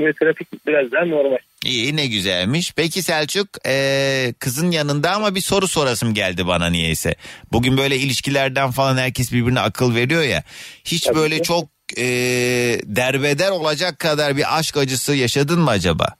[0.00, 1.36] Ve trafik biraz daha normal.
[1.64, 2.72] İyi ne güzelmiş.
[2.76, 7.14] Peki Selçuk eee, kızın yanında ama bir soru sorasım geldi bana niyeyse.
[7.52, 10.42] Bugün böyle ilişkilerden falan herkes birbirine akıl veriyor ya.
[10.84, 11.42] Hiç Tabii böyle ki.
[11.42, 16.14] çok eee, derbeder olacak kadar bir aşk acısı yaşadın mı acaba?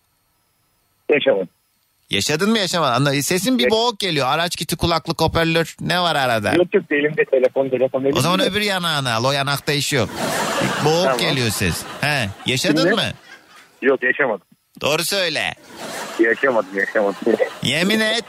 [1.11, 1.49] Yaşamadım.
[2.11, 2.93] Yaşadın mı yaşamadın?
[2.95, 4.27] Anla- Sesin bir boğuk geliyor.
[4.27, 6.53] Araç kiti kulaklık hoparlör ne var arada?
[6.55, 8.05] Yok yok elimde telefon telefon.
[8.17, 8.53] O zaman elimde.
[8.53, 9.25] öbür yanağını al.
[9.25, 10.09] O yanakta iş yok.
[10.85, 11.19] Boğuk Tamam.
[11.19, 11.83] geliyor ses.
[12.01, 12.95] He, yaşadın Şimdi?
[12.95, 13.03] mı?
[13.83, 14.47] Yok yaşamadım.
[14.81, 15.55] Doğru söyle.
[16.21, 17.17] Yaşamadım yaşamadım.
[17.63, 18.25] Yemin et.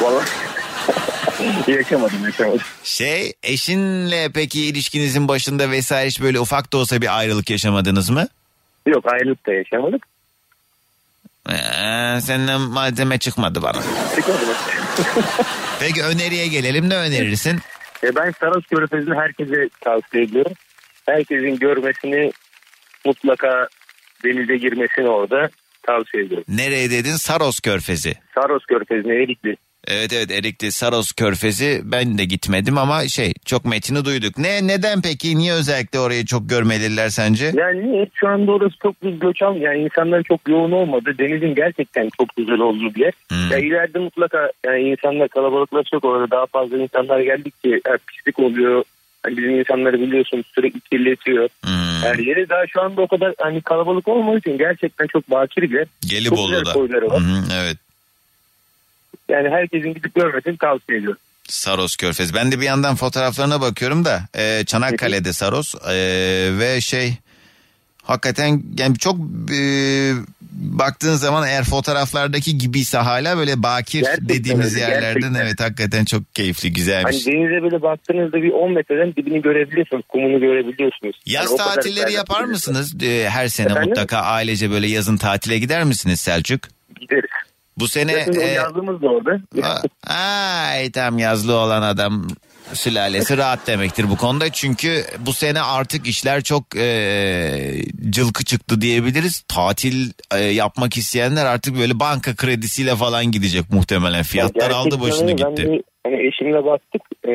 [0.00, 0.26] Vallahi
[1.70, 2.60] yaşamadım yaşamadım.
[2.84, 8.28] Şey eşinle peki ilişkinizin başında vesaire hiç böyle ufak da olsa bir ayrılık yaşamadınız mı?
[8.86, 10.06] Yok ayrılık da yaşamadık.
[11.50, 13.82] Ee, senden malzeme çıkmadı bana.
[14.16, 14.52] Çıkmadı mı?
[15.80, 17.60] Peki öneriye gelelim ne önerirsin?
[18.04, 20.52] E ben Saros Körfezi'ni herkese tavsiye ediyorum.
[21.06, 22.32] Herkesin görmesini
[23.04, 23.68] mutlaka
[24.24, 25.50] denize girmesini orada
[25.82, 26.44] tavsiye ediyorum.
[26.48, 27.16] Nereye dedin?
[27.16, 28.14] Saros Körfezi.
[28.34, 29.56] Saros Körfezi'ne Erikli.
[29.88, 34.38] Evet evet Erikli Saros Körfezi ben de gitmedim ama şey çok metini duyduk.
[34.38, 37.52] Ne neden peki niye özellikle orayı çok görmeliler sence?
[37.54, 38.08] Yani?
[38.14, 39.56] Şu anda orası çok bir göç al.
[39.56, 41.14] Yani insanların çok yoğun olmadı.
[41.18, 43.12] Denizin gerçekten çok güzel olduğu bir yer.
[43.28, 43.50] Hmm.
[43.52, 48.84] Ya ileride mutlaka yani insanlar kalabalıklaşacak orada daha fazla insanlar geldikçe yani pislik oluyor.
[49.22, 51.48] Hani bizim insanları biliyorsunuz sürekli kirletiyor.
[51.64, 52.02] Hmm.
[52.02, 55.74] Her yeri daha şu anda o kadar hani kalabalık olmadığı için gerçekten çok bakir bir
[55.74, 55.84] yer.
[55.84, 56.72] Çok güzel Gelibolu'da.
[56.72, 57.20] koyları var.
[57.20, 57.76] hı, evet.
[59.30, 61.18] Yani herkesin gidip görmesini tavsiye ediyorum.
[61.48, 62.34] Saros Körfez.
[62.34, 65.94] Ben de bir yandan fotoğraflarına bakıyorum da e, Çanakkale'de Saros e,
[66.58, 67.14] ve şey
[68.02, 69.16] hakikaten yani çok
[69.52, 69.60] e,
[70.52, 75.44] baktığın zaman eğer fotoğraflardaki gibiyse hala böyle bakir Gerçekten dediğimiz öyle, yerlerden gerçekten.
[75.44, 77.26] evet hakikaten çok keyifli güzelmiş.
[77.26, 80.02] Hani denize böyle baktığınızda bir 10 metreden dibini görebiliyorsunuz.
[80.08, 81.16] Kumunu görebiliyorsunuz.
[81.26, 83.02] Yaz Yani tatilleri yapar mısınız?
[83.02, 83.88] E, her sene Efendim?
[83.88, 86.60] mutlaka ailece böyle yazın tatile gider misiniz Selçuk?
[87.80, 89.40] Bu sene Zaten o e, yazlığımız da orada.
[90.06, 92.28] Ay tam yazlı olan adam
[92.72, 94.52] sülalesi rahat demektir bu konuda.
[94.52, 99.44] Çünkü bu sene artık işler çok e, cılkı çıktı diyebiliriz.
[99.48, 104.22] Tatil e, yapmak isteyenler artık böyle banka kredisiyle falan gidecek muhtemelen.
[104.22, 105.44] Fiyatlar aldı Gerçekten başını öyle.
[105.44, 105.82] Ben gitti.
[106.04, 107.32] Hani eşimle baktık e,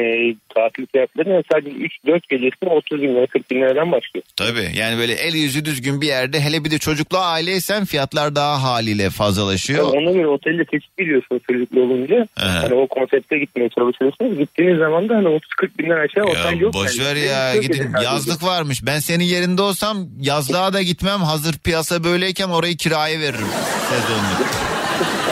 [0.55, 4.23] tatil fiyatlarına sadece 3-4 gecesi 30 bin lira 40 bin liradan başlıyor.
[4.35, 8.63] Tabii yani böyle el yüzü düzgün bir yerde hele bir de çocuklu aileysen fiyatlar daha
[8.63, 9.93] haliyle fazlalaşıyor.
[9.93, 12.27] Yani ona göre otelde seçip biliyorsunuz çocuklu olunca.
[12.37, 12.63] Aha.
[12.63, 14.37] Hani o konsepte gitmeye çalışıyorsunuz.
[14.37, 15.39] Gittiğiniz zaman da hani 30-40
[15.79, 16.73] binden aşağı otel yok.
[16.73, 17.07] boş yani.
[17.07, 18.05] ver ya Çok gidin gece sadece.
[18.05, 18.85] yazlık varmış.
[18.85, 21.19] Ben senin yerinde olsam yazlığa da gitmem.
[21.19, 23.47] Hazır piyasa böyleyken orayı kiraya veririm
[23.89, 24.49] sezonluk.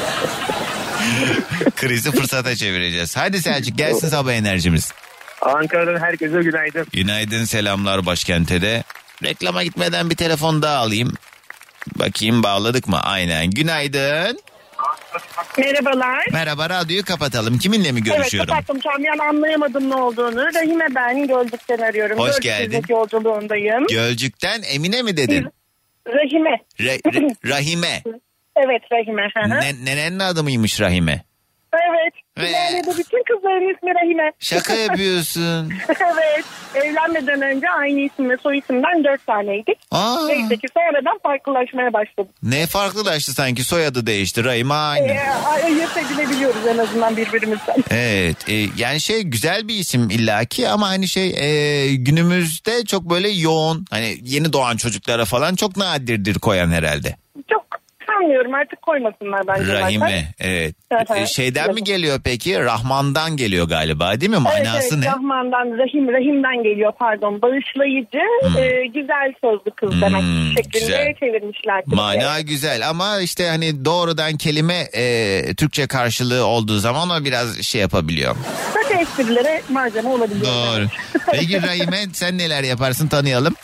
[1.75, 3.17] Krizi fırsata çevireceğiz.
[3.17, 4.91] Hadi Selçuk gelsin sabah enerjimiz.
[5.41, 6.87] Ankara'dan herkese günaydın.
[6.93, 8.83] Günaydın selamlar başkente de.
[9.23, 11.13] Reklama gitmeden bir telefon daha alayım.
[11.99, 12.99] Bakayım bağladık mı?
[13.01, 13.49] Aynen.
[13.51, 14.39] Günaydın.
[15.57, 16.25] Merhabalar.
[16.31, 17.57] Merhaba radyoyu kapatalım.
[17.57, 18.53] Kiminle mi görüşüyorum?
[18.53, 20.53] Evet kapattım tam yani anlayamadım ne olduğunu.
[20.55, 22.19] Rahime ben Gölcük'ten arıyorum.
[22.19, 22.83] Hoş Gölcük geldin.
[22.89, 23.87] yolculuğundayım.
[23.87, 25.47] Gölcük'ten Emine mi dedin?
[26.07, 26.59] Rahime.
[26.79, 28.03] Re- Re- Rahime.
[28.55, 29.27] Evet Rahime.
[29.47, 31.23] Ne, nenenin adı mıymış Rahime?
[31.73, 32.13] Evet.
[32.37, 34.31] Ve- bütün kızların ismi Rahime.
[34.39, 35.73] Şaka yapıyorsun.
[35.89, 36.45] evet.
[36.75, 39.77] Evlenmeden önce aynı isim ve soy isimden dört taneydik.
[39.91, 42.31] Aa, Neyse ki sonradan farklılaşmaya başladık.
[42.43, 44.43] ne farklılaştı sanki soyadı değişti.
[44.43, 45.07] Rahime aynı.
[45.07, 45.19] Ee,
[45.63, 47.75] ayırt edilebiliyoruz en azından birbirimizden.
[47.91, 53.29] Evet e, yani şey güzel bir isim illaki ama hani şey e, günümüzde çok böyle
[53.29, 57.15] yoğun hani yeni doğan çocuklara falan çok nadirdir koyan herhalde.
[58.23, 59.65] Çok sanmıyorum artık koymasınlar bence.
[59.65, 59.81] zaten.
[59.81, 60.75] Rahime evet.
[61.15, 62.59] E, şeyden mi geliyor peki?
[62.59, 64.37] Rahman'dan geliyor galiba değil mi?
[64.37, 65.05] Manası evet, evet, ne?
[65.05, 67.41] Rahman'dan, Rahim, Rahim'den geliyor pardon.
[67.41, 68.19] Bağışlayıcı,
[68.59, 71.13] e, güzel sözlü kız demek Hmm, şeklinde güzel.
[71.19, 71.83] çevirmişler.
[71.85, 77.81] Mana güzel ama işte hani doğrudan kelime e, Türkçe karşılığı olduğu zaman o biraz şey
[77.81, 78.35] yapabiliyor.
[78.73, 80.45] Kötü esprilere malzeme olabiliyor.
[80.45, 80.85] Doğru.
[81.31, 83.55] Peki Rahime sen neler yaparsın tanıyalım.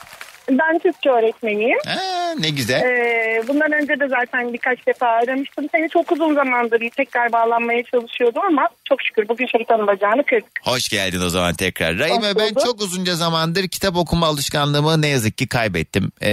[0.51, 1.77] Ben Türkçe öğretmeniyim.
[1.87, 2.81] Aa, ne güzel.
[2.81, 5.65] Ee, bundan önce de zaten birkaç defa aramıştım.
[5.71, 10.51] Seni çok uzun zamandır tekrar bağlanmaya çalışıyordum ama çok şükür bugün şeytanın bacağını kırdık.
[10.63, 11.97] Hoş geldin o zaman tekrar.
[11.99, 16.11] Rahime ben çok uzunca zamandır kitap okuma alışkanlığımı ne yazık ki kaybettim.
[16.21, 16.31] Ee,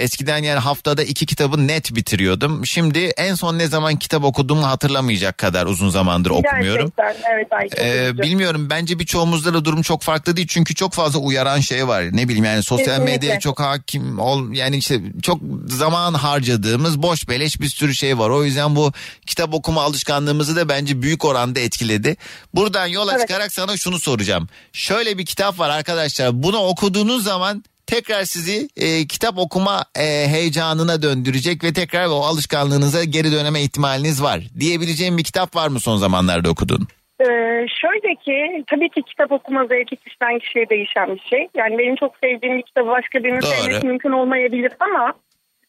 [0.00, 2.66] eskiden yani haftada iki kitabı net bitiriyordum.
[2.66, 6.92] Şimdi en son ne zaman kitap okuduğumu hatırlamayacak kadar uzun zamandır okumuyorum.
[6.98, 10.92] Gerçekten evet Ay, çok Ee, bilmiyorum bence birçoğumuzda da durum çok farklı değil çünkü çok
[10.92, 13.12] fazla uyaran şey var ne bileyim yani sosyal Kesinlikle.
[13.12, 18.30] medyaya çok hakim ol yani işte çok zaman harcadığımız boş beleş bir sürü şey var
[18.30, 18.92] o yüzden bu
[19.26, 22.16] kitap okuma alışkanlığımızı da bence büyük oranda etkiledi.
[22.54, 23.20] Buradan yola Evet.
[23.20, 29.06] çıkarak sana şunu soracağım şöyle bir kitap var arkadaşlar bunu okuduğunuz zaman tekrar sizi e,
[29.06, 35.24] kitap okuma e, heyecanına döndürecek ve tekrar o alışkanlığınıza geri döneme ihtimaliniz var diyebileceğim bir
[35.24, 36.88] kitap var mı son zamanlarda okuduğun?
[37.20, 41.48] Ee, şöyle ki tabii ki kitap okuma zevki kişiden kişiye değişen bir şey.
[41.54, 45.12] Yani benim çok sevdiğim bir kitabı başka birinin sevmesi mümkün olmayabilir ama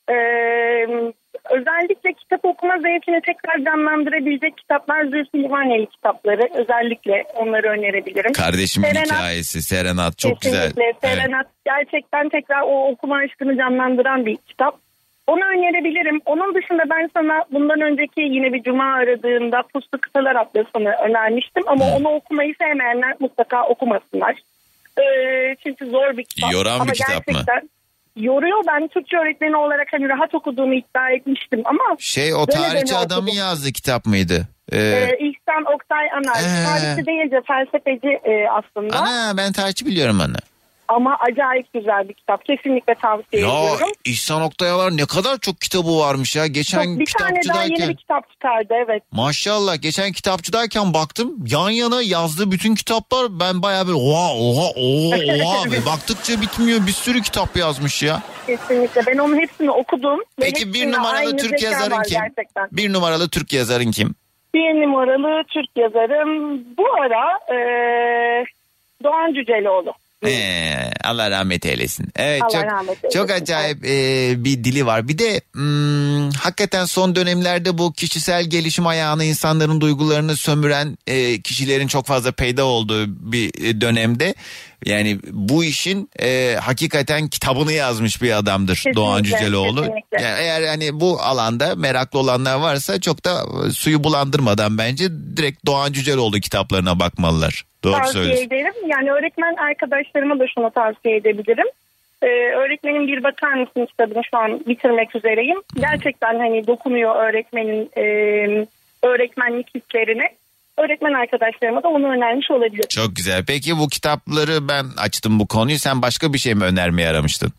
[0.10, 0.16] e,
[1.50, 6.50] özellikle kitap okuma zevkini tekrar canlandırabilecek kitaplar Zülfü Livaneli kitapları.
[6.54, 8.34] Özellikle onları önerebilirim.
[8.34, 10.62] Kardeşimin Serenat- hikayesi Serenat çok güzel.
[10.62, 10.84] Kesinlikle.
[10.84, 10.96] Evet.
[11.02, 14.89] Serenat gerçekten tekrar o okuma aşkını canlandıran bir kitap.
[15.32, 16.20] Onu önerebilirim.
[16.26, 21.64] Onun dışında ben sana bundan önceki yine bir cuma aradığında Puslu Kıtalar Atlası'nı önermiştim.
[21.68, 24.36] Ama onu okumayı sevmeyenler mutlaka okumasınlar.
[25.00, 26.54] Ee, çünkü zor bir kitap.
[26.54, 27.34] Yoran bir ama kitap mı?
[27.34, 27.70] gerçekten
[28.16, 28.64] Yoruyor.
[28.68, 31.84] Ben Türkçe öğretmeni olarak hani rahat okuduğumu iddia etmiştim ama...
[32.00, 33.38] Şey o tarihçi adamın okudum.
[33.40, 34.48] yazdığı kitap mıydı?
[34.72, 36.40] Ee, Ee, İhsan Oktay Anar.
[36.42, 36.66] Ee.
[36.66, 39.00] Tarihçi değil de felsefeci e, aslında.
[39.00, 40.36] ana ben tarihçi biliyorum onu.
[40.90, 42.46] Ama acayip güzel bir kitap.
[42.46, 43.88] Kesinlikle tavsiye Ya ediyorum.
[44.06, 46.48] İhsan Oktayalar ne kadar çok kitabı varmış ya.
[46.48, 49.04] Geçen Çok, bir tane daha yeni bir kitap çıkardı evet.
[49.12, 55.18] maşallah geçen kitapçıdayken baktım yan yana yazdığı bütün kitaplar ben bayağı böyle oha oha oha
[55.46, 58.22] oha ve baktıkça bitmiyor bir sürü kitap yazmış ya.
[58.48, 59.02] Kesinlikle.
[59.08, 60.20] Ben onun hepsini okudum.
[60.42, 62.22] Peki bir numaralı Türk yazarın var kim?
[62.22, 62.68] Gerçekten.
[62.72, 64.16] Bir numaralı Türk yazarın kim?
[64.54, 68.46] Bir numaralı Türk yazarım bu ara eee
[69.04, 69.94] Doğan Cüceloğlu.
[70.26, 72.08] Ee, Allah rahmet eylesin.
[72.16, 73.20] Evet Allah çok rahmet eylesin.
[73.20, 75.08] çok acayip e, bir dili var.
[75.08, 81.88] Bir de hmm, hakikaten son dönemlerde bu kişisel gelişim ayağını insanların duygularını sömüren e, kişilerin
[81.88, 84.36] çok fazla peyda olduğu bir e, dönemde
[84.86, 89.82] yani bu işin e, hakikaten kitabını yazmış bir adamdır Kesinlikle, Doğan Cüceloğlu.
[89.82, 90.22] kesinlikle.
[90.22, 95.66] Yani eğer hani bu alanda meraklı olanlar varsa çok da e, suyu bulandırmadan bence direkt
[95.66, 97.69] Doğan Cüceloğlu kitaplarına bakmalılar.
[97.84, 98.46] Doğru tavsiye söylüyorsun.
[98.46, 98.74] ederim.
[98.88, 101.68] Yani öğretmen arkadaşlarıma da şunu tavsiye edebilirim.
[102.22, 105.58] Ee, öğretmenin bir bakar mısın kitabını şu an bitirmek üzereyim.
[105.76, 108.04] Gerçekten hani dokunuyor öğretmenin e,
[109.04, 110.30] öğretmenlik hislerine.
[110.78, 112.86] Öğretmen arkadaşlarıma da onu önermiş olabilir.
[112.90, 113.44] Çok güzel.
[113.48, 115.80] Peki bu kitapları ben açtım bu konuyu.
[115.80, 117.52] Sen başka bir şey mi önermeye aramıştın?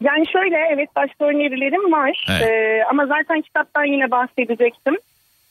[0.00, 2.26] Yani şöyle evet başka önerilerim var.
[2.30, 2.42] Evet.
[2.42, 4.96] Ee, ama zaten kitaptan yine bahsedecektim.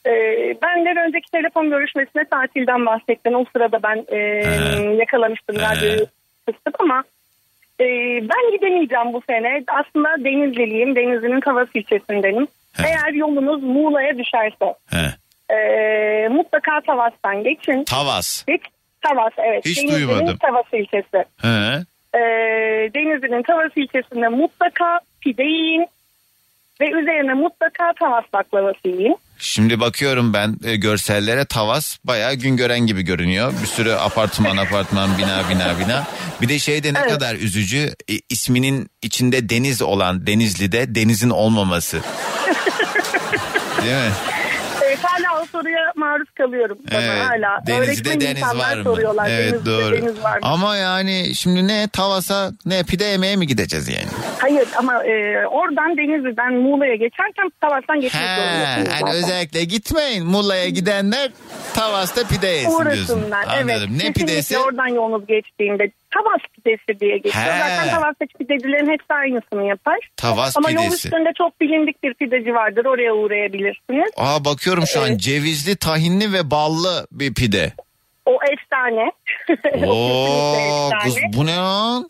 [0.06, 0.10] Ee,
[0.62, 3.32] benden önceki telefon görüşmesine tatilden bahsettin.
[3.32, 4.18] O sırada ben e,
[4.98, 6.06] yakalamıştım radyoyu
[6.46, 7.02] kıstık ama
[7.80, 7.84] e,
[8.28, 9.64] ben gidemeyeceğim bu sene.
[9.68, 10.96] Aslında Denizliliyim.
[10.96, 12.46] Denizli'nin Tavas ilçesindenim.
[12.84, 15.06] Eğer yolunuz Muğla'ya düşerse He.
[15.54, 17.84] e, mutlaka Tavas'tan geçin.
[17.84, 18.44] Tavas.
[18.46, 18.60] Geç,
[19.02, 19.66] Tavas evet.
[19.66, 20.36] Hiç Denizli'nin duymadım.
[20.36, 21.24] Tavas ilçesi.
[21.42, 21.82] He.
[22.14, 25.86] Ee, Denizli'nin Tavas ilçesinde mutlaka pide yiyin
[26.82, 29.16] ve üzerine mutlaka Tavas baklavası yiyin.
[29.38, 33.52] Şimdi bakıyorum ben e, görsellere Tavas bayağı gün gören gibi görünüyor.
[33.62, 36.06] Bir sürü apartman apartman bina bina bina.
[36.40, 41.96] Bir de şey de ne kadar üzücü e, isminin içinde deniz olan Denizli'de denizin olmaması.
[43.82, 44.12] Değil mi?
[44.84, 46.78] Evet, hala o soruya maruz kalıyorum.
[46.92, 47.24] Bana Evet.
[47.30, 47.78] hala.
[47.80, 48.84] Öğretmen deniz var mı?
[48.84, 49.30] soruyorlar.
[49.30, 49.94] Evet Denizli'de doğru.
[49.96, 50.38] deniz var mı?
[50.42, 54.06] Ama yani şimdi ne Tavas'a ne pide yemeye mi gideceğiz yani?
[54.38, 58.88] Hayır ama e, oradan Denizli'den Muğla'ya geçerken Tavas'tan geçmek He, zorundasınız.
[59.00, 59.14] zaten.
[59.16, 61.30] özellikle gitmeyin Muğla'ya gidenler
[61.74, 62.86] Tavas'ta pide yesin diyorsun.
[62.86, 63.44] Uğrasınlar.
[63.62, 63.76] Evet.
[63.76, 63.90] Anladım.
[63.92, 64.58] Ne Kesinlikle pidesi?
[64.58, 67.44] oradan yolunuz geçtiğinde Tavas pidesi diye geçiyor.
[67.44, 67.58] He.
[67.58, 69.98] Zaten Tavas'taki pidecilerin hepsi aynısını yapar.
[70.16, 71.08] Tavas Ama yol pidesi.
[71.08, 72.84] üstünde çok bilindik bir pideci vardır.
[72.84, 74.10] Oraya uğrayabilirsiniz.
[74.16, 77.72] Aa bakıyorum şu an cevizli, tahinli ve ballı bir pide.
[78.26, 79.12] O efsane.
[79.86, 82.08] Oo Kesinlikle kız bu ne lan?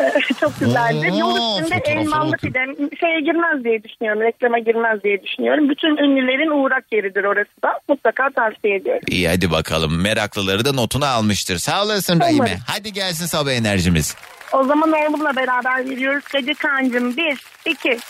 [0.40, 1.10] Çok güzeldi.
[1.12, 2.58] Oo, Yol üstünde elmalı pide.
[3.00, 4.22] Şeye girmez diye düşünüyorum.
[4.22, 5.68] Reklama girmez diye düşünüyorum.
[5.68, 7.80] Bütün ünlülerin uğrak yeridir orası da.
[7.88, 9.02] Mutlaka tavsiye ediyorum.
[9.08, 11.58] İyi hadi bakalım meraklıları da notunu almıştır.
[11.58, 12.36] Sağ olasın Rahime.
[12.38, 12.58] Umarım.
[12.66, 14.16] Hadi gelsin sabah enerjimiz.
[14.52, 16.24] O zaman oğlumla beraber veriyoruz.
[16.24, 18.00] Kadir Kancım 1, 2, 3.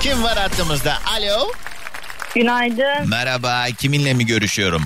[0.00, 0.94] Kim var hattımızda?
[1.18, 1.50] Alo.
[2.34, 3.08] Günaydın.
[3.10, 4.82] Merhaba kiminle mi görüşüyorum?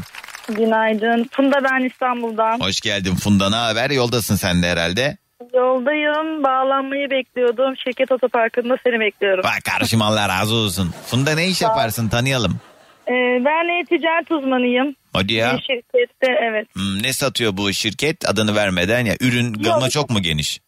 [0.49, 1.29] Günaydın.
[1.33, 2.61] Funda ben İstanbul'dan.
[2.61, 3.91] Hoş geldin Funda ne haber?
[3.91, 5.17] Yoldasın sen de herhalde.
[5.55, 6.43] Yoldayım.
[6.45, 7.77] Bağlanmayı bekliyordum.
[7.85, 9.45] Şirket otoparkında seni bekliyorum.
[9.45, 10.95] Bak karşıma Allah razı olsun.
[11.07, 12.61] Funda ne iş yaparsın tanıyalım.
[13.09, 13.13] Ee,
[13.45, 14.95] ben e-ticaret uzmanıyım.
[15.13, 15.57] Hadi ya.
[15.57, 16.67] Bir şirkette evet.
[16.75, 20.61] Hmm, ne satıyor bu şirket adını vermeden ya ürün gamı çok mu geniş?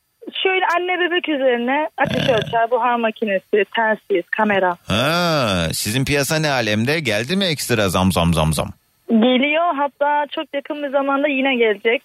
[0.42, 4.76] Şöyle anne bebek üzerine ateş ölçer, buhar makinesi, telsiz, kamera.
[4.86, 7.00] Ha, sizin piyasa ne alemde?
[7.00, 8.68] Geldi mi ekstra zam zam zam zam?
[9.10, 12.02] Geliyor hatta çok yakın bir zamanda yine gelecek.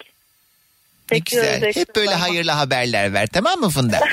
[1.11, 1.61] Ne güzel.
[1.61, 2.19] Hep böyle zaman.
[2.19, 3.99] hayırlı haberler ver tamam mı Funda?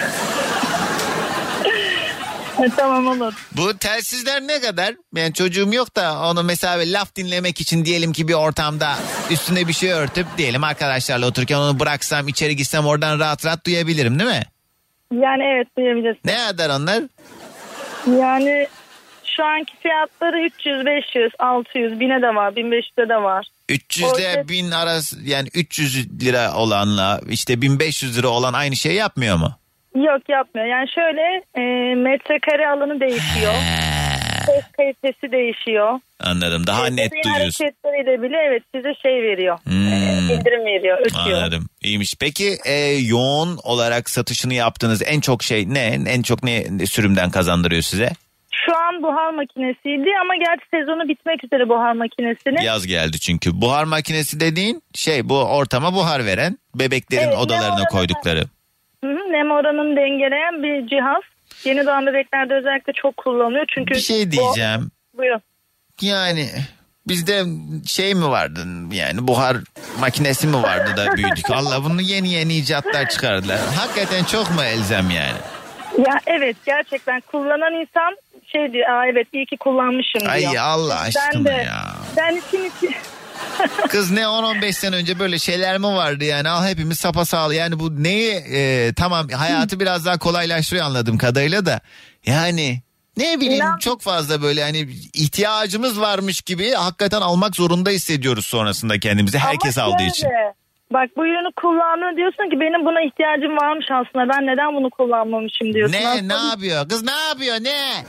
[2.76, 3.34] tamam olur.
[3.56, 4.94] Bu telsizler ne kadar?
[5.14, 8.96] Ben çocuğum yok da onu mesela laf dinlemek için diyelim ki bir ortamda
[9.30, 14.18] üstüne bir şey örtüp diyelim arkadaşlarla otururken onu bıraksam içeri gitsem oradan rahat rahat duyabilirim
[14.18, 14.42] değil mi?
[15.12, 16.20] Yani evet duyabilirsin.
[16.24, 17.02] Ne kadar onlar?
[18.20, 18.68] Yani
[19.40, 23.46] şu anki fiyatları 300, 500, 600, 1000'e de var, 1500'e de var.
[23.68, 28.94] 300 ile Orta- 1000 arası yani 300 lira olanla işte 1500 lira olan aynı şey
[28.94, 29.52] yapmıyor mu?
[29.96, 30.66] Yok yapmıyor.
[30.66, 31.20] Yani şöyle
[31.54, 33.52] e, metrekare alanı değişiyor.
[34.46, 36.00] Ses kalitesi değişiyor.
[36.20, 36.66] Anladım.
[36.66, 37.64] Daha net Senin duyuyorsun.
[37.64, 39.58] hareketleriyle bile evet size şey veriyor.
[39.64, 39.92] Hmm.
[39.92, 41.36] E, indirim veriyor, ötüyor.
[41.38, 41.66] Anladım.
[41.82, 42.14] İyiymiş.
[42.20, 45.98] Peki e, yoğun olarak satışını yaptığınız en çok şey ne?
[46.08, 48.10] En çok ne sürümden kazandırıyor size?
[48.66, 52.60] Şu an buhar makinesiydi ama gerçi sezonu bitmek üzere buhar makinesinin.
[52.62, 53.60] Yaz geldi çünkü.
[53.60, 58.40] Buhar makinesi dediğin şey bu ortama buhar veren bebeklerin Evet, odalarına oranı- koydukları.
[59.04, 61.22] Hı, nem oranını dengeleyen bir cihaz.
[61.64, 63.64] Yeni doğan bebeklerde özellikle çok kullanılıyor.
[63.74, 64.90] Çünkü Bir şey bu- diyeceğim.
[65.16, 65.40] Buyurun.
[66.00, 66.46] Yani
[67.08, 67.42] bizde
[67.86, 68.60] şey mi vardı
[68.92, 69.56] yani buhar
[70.00, 71.50] makinesi mi vardı da büyüdük?
[71.52, 73.58] Allah bunu yeni yeni icatlar çıkardılar.
[73.76, 75.38] Hakikaten çok mu elzem yani?
[75.98, 78.16] Ya evet gerçekten kullanan insan
[78.52, 80.32] şey diyor Aa, evet iyi ki kullanmışım diyor.
[80.32, 81.94] Ay Allah Ben aşkına de, ya.
[82.16, 82.94] Ben için için
[83.88, 88.02] Kız ne 10-15 sene önce böyle şeyler mi vardı yani al hepimiz sapasağlı yani bu
[88.02, 91.80] neyi e, tamam hayatı biraz daha kolaylaştırıyor anladığım kadarıyla da
[92.26, 92.82] yani
[93.16, 94.78] Ne bileyim İnan- çok fazla böyle hani
[95.14, 100.28] ihtiyacımız varmış gibi hakikaten almak zorunda hissediyoruz sonrasında kendimizi herkes Ama aldığı şöyle, için.
[100.92, 104.28] Bak bu ürünü kullandın diyorsun ki benim buna ihtiyacım varmış aslında.
[104.34, 105.94] Ben neden bunu kullanmamışım diyorsun.
[105.96, 106.88] Ne Aslında- ne yapıyor?
[106.88, 108.04] Kız ne yapıyor ne?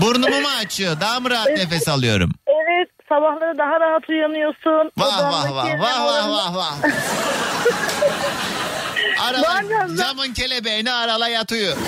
[0.02, 1.00] Burnumu mu açıyor?
[1.00, 2.30] Daha mı rahat nefes alıyorum?
[2.46, 4.90] Evet sabahları daha rahat uyanıyorsun.
[4.98, 6.74] Vah vah vah vah vah vah vah.
[9.28, 9.62] Arala,
[9.96, 11.76] camın kelebeğini arala yatıyor.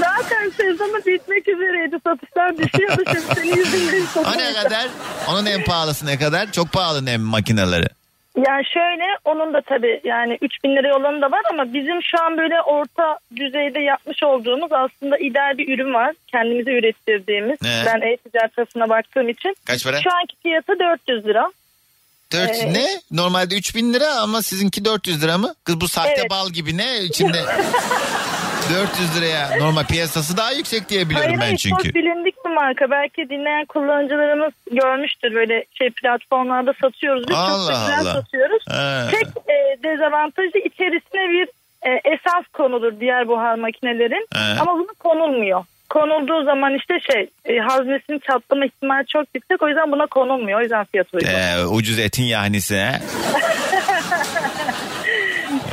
[0.00, 1.96] Zaten sezonu bitmek üzereydi.
[2.06, 3.02] Satışlar düşüyordu.
[3.06, 4.86] Şimdi senin yüzünden O ne kadar?
[5.28, 6.52] Onun en pahalısı ne kadar?
[6.52, 7.86] Çok pahalı nem makineleri.
[8.46, 12.36] Yani şöyle onun da tabii yani 3000 lira olanı da var ama bizim şu an
[12.38, 16.14] böyle orta düzeyde yapmış olduğumuz aslında ideal bir ürün var.
[16.26, 17.62] Kendimize ürettirdiğimiz.
[17.62, 17.82] Ne?
[17.86, 19.56] Ben e-ticaret tarafına baktığım için.
[19.66, 20.02] Kaç para?
[20.02, 21.50] Şu anki fiyatı 400 lira.
[22.32, 22.86] 4 Ee, ne?
[23.10, 25.54] Normalde 3000 lira ama sizinki 400 lira mı?
[25.64, 26.30] Kız bu sahte Evet.
[26.30, 27.38] bal gibi ne içinde?
[28.74, 31.84] 400 liraya normal piyasası daha yüksek diye biliyorum Hayır, ben çünkü.
[31.84, 32.90] Çok bilindik bir marka.
[32.90, 35.34] Belki dinleyen kullanıcılarımız görmüştür.
[35.34, 37.28] Böyle şey platformlarda satıyoruz.
[37.28, 38.62] Biz Allah çok güzel satıyoruz.
[38.68, 39.08] Ha.
[39.10, 41.48] Tek e, dezavantajı içerisine bir
[41.82, 44.26] e, esas konulur diğer buhar makinelerin.
[44.34, 44.56] Ha.
[44.60, 45.64] Ama bunu konulmuyor.
[45.90, 49.62] Konulduğu zaman işte şey e, haznesinin çatlama ihtimali çok yüksek.
[49.62, 50.58] O yüzden buna konulmuyor.
[50.58, 51.28] O yüzden fiyatı uygun.
[51.28, 52.92] Ee, ucuz etin yahnisi he?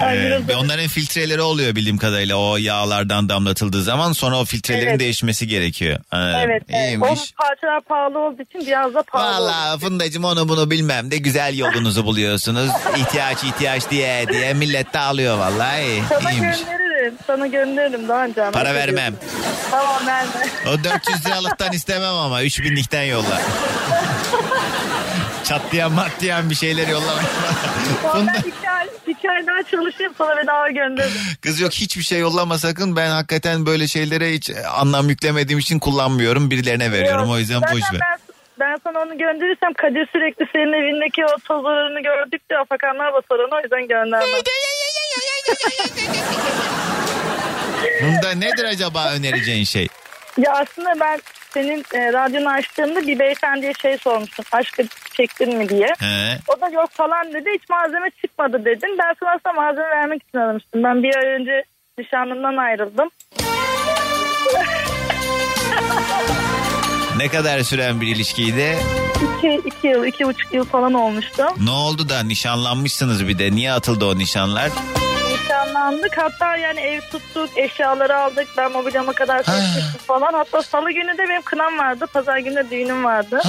[0.01, 4.99] Ee, ve onların filtreleri oluyor bildiğim kadarıyla o yağlardan damlatıldığı zaman sonra o filtrelerin Evet.
[4.99, 5.99] değişmesi gerekiyor.
[6.09, 6.63] Ha, Evet.
[6.69, 6.97] evet.
[7.01, 7.33] O iyiymiş.
[7.37, 9.45] parçalar pahalı olduğu için biraz da pahalı.
[9.45, 12.69] Valla Fundacım onu bunu bilmem de güzel yolunuzu buluyorsunuz.
[12.97, 16.03] İhtiyaç ihtiyaç diye diye millet de alıyor vallahi.
[16.09, 16.57] Sana İyiymiş.
[16.59, 17.13] gönderirim.
[17.27, 18.49] Sana gönderirim daha önce.
[18.53, 19.15] Para vermem.
[19.71, 20.47] Tamam verme.
[20.69, 23.41] O 400 liralıktan istemem ama 3000'likten yolla.
[25.43, 27.29] Çatlayan matlayan bir şeyler yollamayın.
[28.15, 28.27] Ben
[29.25, 31.21] iki ay, daha çalışayım sana bedava gönderirim.
[31.41, 32.95] Kız yok hiçbir şey yollama sakın.
[32.95, 36.51] Ben hakikaten böyle şeylere hiç anlam yüklemediğim için kullanmıyorum.
[36.51, 37.31] Birilerine veriyorum.
[37.31, 38.01] O yüzden boş ver.
[38.01, 38.17] Ben,
[38.59, 43.61] ben sana onu gönderirsem Kadir sürekli senin evindeki o tozlarını gördükçe afakanlar basar ona o
[43.61, 44.21] yüzden göndermem.
[48.01, 49.87] Bunda nedir acaba önereceğin şey?
[50.37, 51.19] ya aslında ben
[51.55, 54.45] senin e, radyonu açtığımda bir beyefendiye şey sormuştum.
[54.51, 54.83] Aşkı
[55.13, 55.87] çektin mi diye.
[55.99, 56.37] He.
[56.47, 57.49] O da yok falan dedi.
[57.55, 58.89] Hiç malzeme çıkmadı dedim.
[58.99, 60.83] Ben sana aslında malzeme vermek için aramıştım.
[60.83, 61.63] Ben bir ay önce
[61.97, 63.09] nişanlımdan ayrıldım.
[67.17, 68.77] Ne kadar süren bir ilişkiydi?
[69.37, 71.43] İki, iki yıl, iki buçuk yıl falan olmuştu.
[71.63, 73.51] Ne oldu da nişanlanmışsınız bir de?
[73.51, 74.69] Niye atıldı o nişanlar?
[75.45, 76.17] Nişanlandık.
[76.17, 78.47] Hatta yani ev tuttuk, eşyaları aldık.
[78.57, 80.33] Ben mobilyama kadar seçtim falan.
[80.33, 82.05] Hatta salı günü de benim kınam vardı.
[82.13, 83.41] Pazar günü de düğünüm vardı.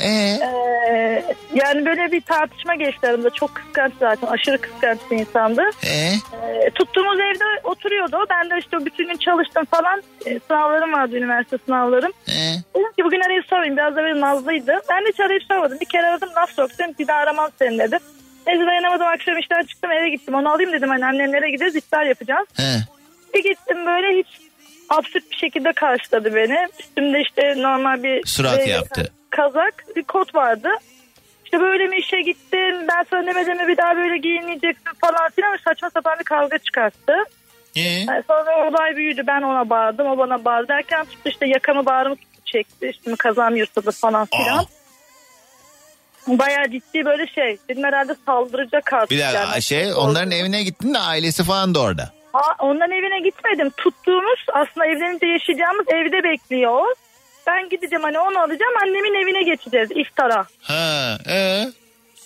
[0.00, 0.08] ee?
[0.08, 3.30] Ee, yani böyle bir tartışma geçti aramızda.
[3.30, 4.26] Çok kıskanç zaten.
[4.26, 5.62] Aşırı kıskanç bir insandı.
[5.84, 5.88] Ee?
[5.88, 8.26] Ee, tuttuğumuz evde oturuyordu.
[8.30, 10.02] Ben de işte bütün gün çalıştım falan.
[10.26, 12.12] Ee, sınavlarım vardı üniversite sınavlarım.
[12.28, 12.32] Ee?
[12.76, 13.76] Dedim ki bugün arayıp sorayım.
[13.76, 14.80] Biraz da böyle nazlıydı.
[14.90, 15.80] Ben de hiç arayıp sormadım.
[15.80, 16.86] Bir kere aradım laf soktum.
[16.98, 17.98] Bir daha aramam seni dedi.
[18.46, 20.34] Neyse dayanamadım akşam işten çıktım eve gittim.
[20.34, 20.88] Onu alayım dedim.
[20.88, 22.48] Hani annemlere gideriz iftar yapacağız.
[22.56, 22.76] He.
[23.34, 24.26] Bir gittim böyle hiç
[24.88, 26.68] absürt bir şekilde karşıladı beni.
[26.80, 29.12] Üstümde işte normal bir Surat bir yaptı.
[29.30, 30.68] kazak, bir kot vardı.
[31.44, 35.56] İşte böyle mi işe gittin, ben sana demedim mi bir daha böyle giyinmeyeceksin falan filan
[35.64, 37.12] saçma sapan bir kavga çıkarttı.
[37.76, 37.80] Ee?
[37.80, 42.16] Yani sonra olay büyüdü ben ona bağırdım o bana bağırdı derken tuttu işte yakamı bağrımı
[42.16, 44.58] tuttu çekti üstümü kazağım yırtıldı falan filan.
[44.58, 44.64] Aa.
[46.26, 49.10] Bayağı ciddi böyle şey dedim herhalde saldıracak artık.
[49.10, 49.62] Bir dakika yani.
[49.62, 52.12] şey onların evine gittin de ailesi falan da orada.
[52.32, 53.70] Ha, onların evine gitmedim.
[53.70, 56.84] Tuttuğumuz aslında evlenince yaşayacağımız evde bekliyor.
[57.46, 60.46] Ben gideceğim hani onu alacağım annemin evine geçeceğiz iftara.
[60.62, 61.64] Ha, ee?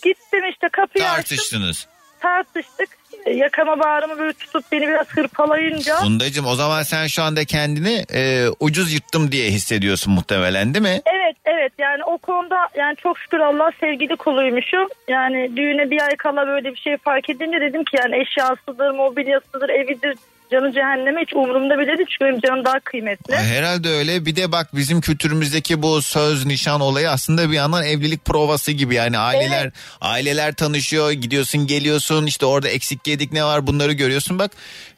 [0.03, 1.86] Gittim işte kapıyı açtım Tartıştınız.
[2.20, 2.88] tartıştık.
[3.28, 5.96] E, Yakama bağrımı böyle tutup beni biraz hırpalayınca.
[5.96, 11.00] Fundacığım o zaman sen şu anda kendini e, ucuz yırttım diye hissediyorsun muhtemelen değil mi?
[11.06, 14.88] Evet evet yani o konuda yani çok şükür Allah sevgili kuluymuşum.
[15.08, 19.68] Yani düğüne bir ay kala böyle bir şey fark edince dedim ki yani eşyasıdır, mobilyasıdır,
[19.68, 20.14] evidir,
[20.51, 22.09] canı cehenneme hiç umurumda bile değil.
[22.11, 23.36] Çünkü benim canım daha kıymetli.
[23.36, 24.26] Herhalde öyle.
[24.26, 28.94] Bir de bak bizim kültürümüzdeki bu söz nişan olayı aslında bir yandan evlilik provası gibi.
[28.94, 29.70] Yani aileler
[30.01, 32.26] aileler tanışıyor, gidiyorsun, geliyorsun.
[32.26, 34.51] işte orada eksik yedik ne var bunları görüyorsun bak.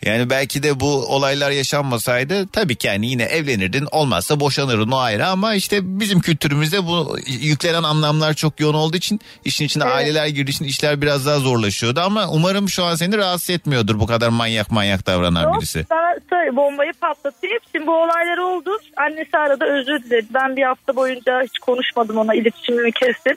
[0.05, 3.89] Yani belki de bu olaylar yaşanmasaydı tabii ki yani yine evlenirdin.
[3.91, 9.21] Olmazsa boşanırdın o ayrı ama işte bizim kültürümüzde bu yüklenen anlamlar çok yoğun olduğu için
[9.45, 13.51] işin içine aileler girdiği için işler biraz daha zorlaşıyordu ama umarım şu an seni rahatsız
[13.51, 15.87] etmiyordur bu kadar manyak manyak davranan Yok, birisi.
[16.31, 17.59] Söyle, bombayı patlatayım.
[17.73, 18.71] Şimdi bu olaylar oldu.
[18.97, 20.27] Annesi arada özür diledi.
[20.35, 22.35] Ben bir hafta boyunca hiç konuşmadım ona.
[22.35, 23.37] iletişimimi kestim.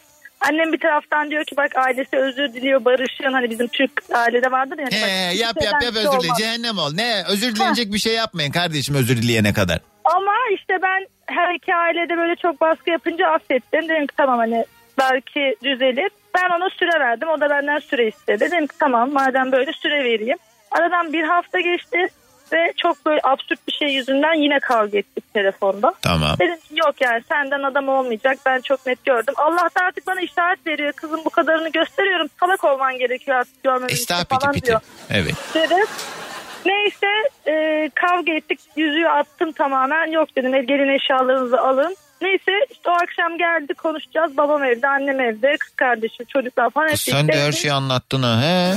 [0.49, 3.33] Annem bir taraftan diyor ki bak ailesi özür diliyor barışın.
[3.33, 4.85] Hani bizim Türk ailede vardır ya.
[4.85, 6.37] Hani bak, He, hiçbir yap yap yap şey özür dile olmaz.
[6.39, 6.91] cehennem ol.
[6.93, 9.79] Ne özür dilenecek bir şey yapmayın kardeşim özür dileyene kadar.
[10.05, 13.89] Ama işte ben her iki ailede böyle çok baskı yapınca affettim.
[13.89, 14.65] Dedim ki tamam hani
[14.99, 16.09] belki düzelir.
[16.35, 17.27] Ben ona süre verdim.
[17.29, 18.39] O da benden süre istedi.
[18.39, 20.37] Dedim ki tamam madem böyle süre vereyim.
[20.77, 22.07] Aradan bir hafta geçti
[22.53, 25.93] ve çok böyle absürt bir şey yüzünden yine kavga ettik telefonda.
[26.01, 26.35] Tamam.
[26.39, 29.33] Dedim ki yok yani senden adam olmayacak ben çok net gördüm.
[29.37, 33.85] Allah da artık bana işaret veriyor kızım bu kadarını gösteriyorum salak olman gerekiyor artık görmem
[33.87, 34.67] için Estağ piti falan piti.
[34.67, 34.79] diyor.
[35.11, 35.33] Evet.
[35.53, 35.85] Dedim.
[36.65, 37.07] Neyse
[37.47, 41.95] e, kavga ettik yüzüğü attım tamamen yok dedim "El- gelin eşyalarınızı alın.
[42.21, 46.87] Neyse işte o akşam geldi konuşacağız babam evde annem evde kız kardeşim çocuklar falan.
[46.89, 47.43] Hepsi sen de işte.
[47.45, 48.41] her şeyi anlattın ha.
[48.41, 48.73] He.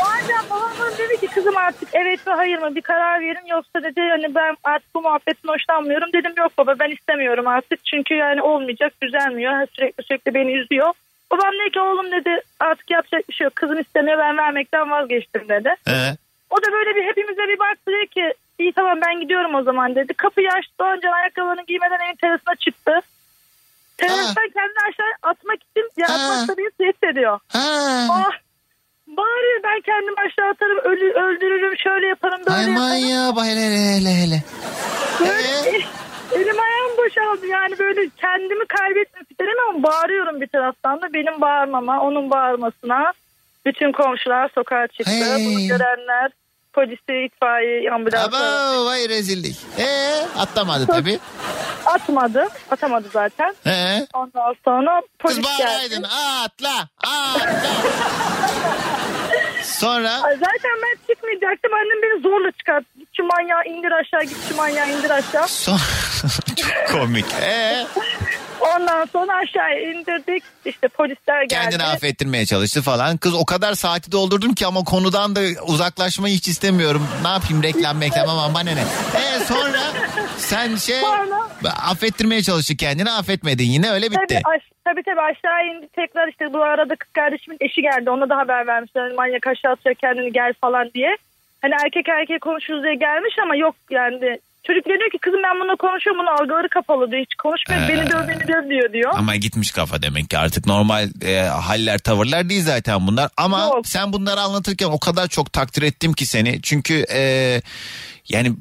[0.00, 3.82] Bazen babam bana dedi ki kızım artık evet mi hayır mı bir karar verin yoksa
[3.82, 6.12] dedi hani ben artık bu muhabbetten hoşlanmıyorum.
[6.12, 10.92] Dedim yok baba ben istemiyorum artık çünkü yani olmayacak düzelmiyor sürekli sürekli beni üzüyor.
[11.30, 15.48] Babam dedi ki oğlum dedi artık yapacak bir şey yok kızım istemiyor ben vermekten vazgeçtim
[15.48, 15.74] dedi.
[15.84, 16.16] He.
[16.50, 19.94] O da böyle bir hepimize bir baktı dedi ki iyi tamam ben gidiyorum o zaman
[19.94, 20.14] dedi.
[20.14, 23.00] Kapıyı açtı önce ayakkabılarını giymeden evin terasına çıktı.
[23.96, 27.38] Terastan kendini aşağı atmak için ya atmak da beni tehdit ediyor.
[27.54, 28.30] Ah,
[29.16, 33.36] bağırıyor ben kendimi aşağı atarım ölü, öldürürüm şöyle yaparım böyle Ay yaparım.
[33.36, 34.42] bak hele hele hele hele.
[35.20, 35.78] Böyle
[36.34, 42.00] elim ayağım boşaldı yani böyle kendimi kaybetmek isterim ama bağırıyorum bir taraftan da benim bağırmama
[42.00, 43.12] onun bağırmasına
[43.66, 45.10] bütün komşular sokağa çıktı.
[45.12, 45.46] Hey.
[45.46, 46.30] Bunu görenler
[46.72, 49.56] polisi, itfaiye, ambulans Aba vay rezillik.
[49.78, 51.18] Ee, atlamadı tabii.
[51.86, 52.48] atmadı.
[52.70, 53.54] Atamadı zaten.
[53.64, 54.06] He.
[54.14, 55.58] Ondan sonra polis Kız geldi.
[55.68, 56.02] bağıraydın.
[56.02, 56.88] Atla.
[57.02, 57.60] Atla.
[59.62, 61.72] Sonra Ay, Zaten ben çıkmayacaktım.
[61.74, 62.86] Annem beni zorla çıkarttı.
[62.98, 65.48] Git şu manyağı indir aşağı, git şu manyağı indir aşağı.
[65.48, 65.78] son...
[66.56, 67.26] Çok komik.
[67.42, 67.86] Ee,
[68.60, 70.42] Ondan sonra aşağıya indirdik.
[70.64, 71.60] İşte polisler geldi.
[71.62, 73.16] kendini affettirmeye çalıştı falan.
[73.16, 77.08] Kız o kadar saati doldurdum ki ama konudan da uzaklaşmayı hiç istemiyorum.
[77.22, 78.80] Ne yapayım reklam reklam ama bana ne.
[79.16, 79.80] Ee, sonra
[80.36, 81.00] sen şey
[81.90, 84.40] affettirmeye çalıştı kendini affetmedin yine öyle bitti.
[84.44, 88.10] Tabii, aş- tabii tabii aşağı indi tekrar işte bu arada kız kardeşimin eşi geldi.
[88.10, 89.02] Ona da haber vermişler.
[89.02, 91.16] Hani manyak aşağı atacak kendini gel falan diye.
[91.62, 94.38] Hani erkek erkeğe konuşuruz diye gelmiş ama yok yani.
[94.66, 97.22] Çocuk diyor ki kızım ben bununla konuşuyorum bunun algıları kapalı diyor.
[97.22, 99.12] Hiç konuşmuyor beni döv beni döv diyor diyor.
[99.16, 103.30] Ama gitmiş kafa demek ki artık normal e, haller tavırlar değil zaten bunlar.
[103.36, 106.62] Ama sen bunları anlatırken o kadar çok takdir ettim ki seni.
[106.62, 107.22] Çünkü e,
[108.28, 108.52] yani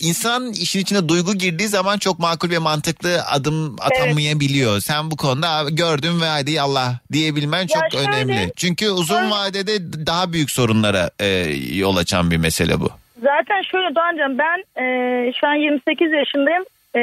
[0.00, 4.80] insan işin içine duygu girdiği zaman çok makul ve mantıklı adım atamayabiliyor.
[4.80, 8.52] Sen bu konuda gördüm ve hadi Allah diyebilmen Ya çok şöyle- önemli.
[8.56, 11.26] Çünkü uzun vadede daha büyük sorunlara e,
[11.72, 12.90] yol açan bir mesele bu.
[13.22, 16.64] Zaten şöyle Doğancan ben e, şu an 28 yaşındayım.
[16.96, 17.00] E,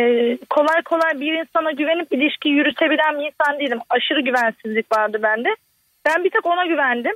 [0.49, 3.79] kolay kolay bir insana güvenip ilişki yürütebilen bir insan değilim.
[3.89, 5.49] Aşırı güvensizlik vardı bende.
[6.05, 7.13] Ben bir tek ona güvendim.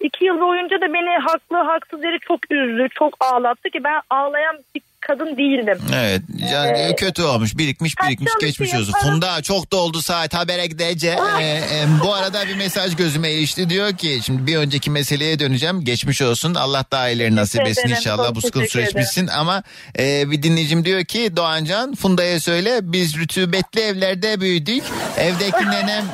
[0.00, 4.56] İki yıl boyunca da beni haklı haksız yere çok üzdü, çok ağlattı ki ben ağlayan
[4.74, 5.78] bir kadın değildim.
[5.94, 8.92] Evet yani Ee, kötü olmuş birikmiş birikmiş çalışayım, geçmiş olsun.
[8.92, 11.18] para- Funda çok doldu saat habere gidece.
[11.40, 13.70] Ee, e, bu arada bir mesaj gözüme ilişti.
[13.70, 15.84] Diyor ki şimdi bir önceki meseleye döneceğim.
[15.84, 16.54] Geçmiş olsun.
[16.54, 18.34] Allah daha iyileri nasip etsin ederim, inşallah.
[18.34, 19.26] Bu sıkıntı süreç bitsin.
[19.26, 19.62] Ama
[19.98, 22.78] e, bir dinleyicim diyor ki Doğancan Funda'ya söyle.
[22.82, 24.82] Biz rütubetli evlerde büyüdük.
[25.18, 26.04] Evdeki nenem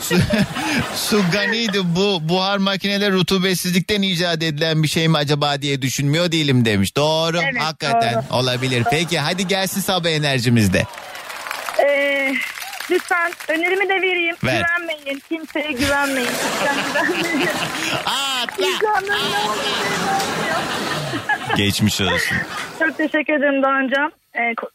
[0.00, 0.14] su,
[0.96, 6.64] su ganiydi bu buhar makineler rutubetsizlikten icat edilen bir şey mi acaba diye düşünmüyor değilim
[6.64, 6.96] demiş.
[6.96, 8.14] Doğru Evet, hakikaten.
[8.14, 8.22] doğru.
[8.32, 10.86] Olabilir peki hadi gelsin sabah enerjimizde
[11.86, 12.32] E,
[12.90, 14.36] lütfen önerimi de vereyim.
[14.44, 14.62] Ver.
[14.78, 15.22] Güvenmeyin.
[15.28, 16.28] Kimseye güvenmeyin.
[16.28, 17.48] Lütfen güvenmeyin.
[18.06, 18.66] Atla.
[18.66, 19.58] İnsanların
[21.56, 22.36] geçmiş olsun
[22.78, 24.12] Çok teşekkür ederim Doğancan.
[24.34, 24.70] Ee, ko-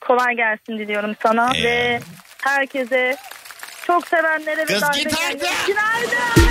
[0.00, 1.64] kolay gelsin diliyorum sana Eyvallah.
[1.72, 2.00] ve
[2.42, 3.16] herkese
[3.86, 5.66] çok sevenlere ve Kız git artık.
[5.66, 6.44] günaydın.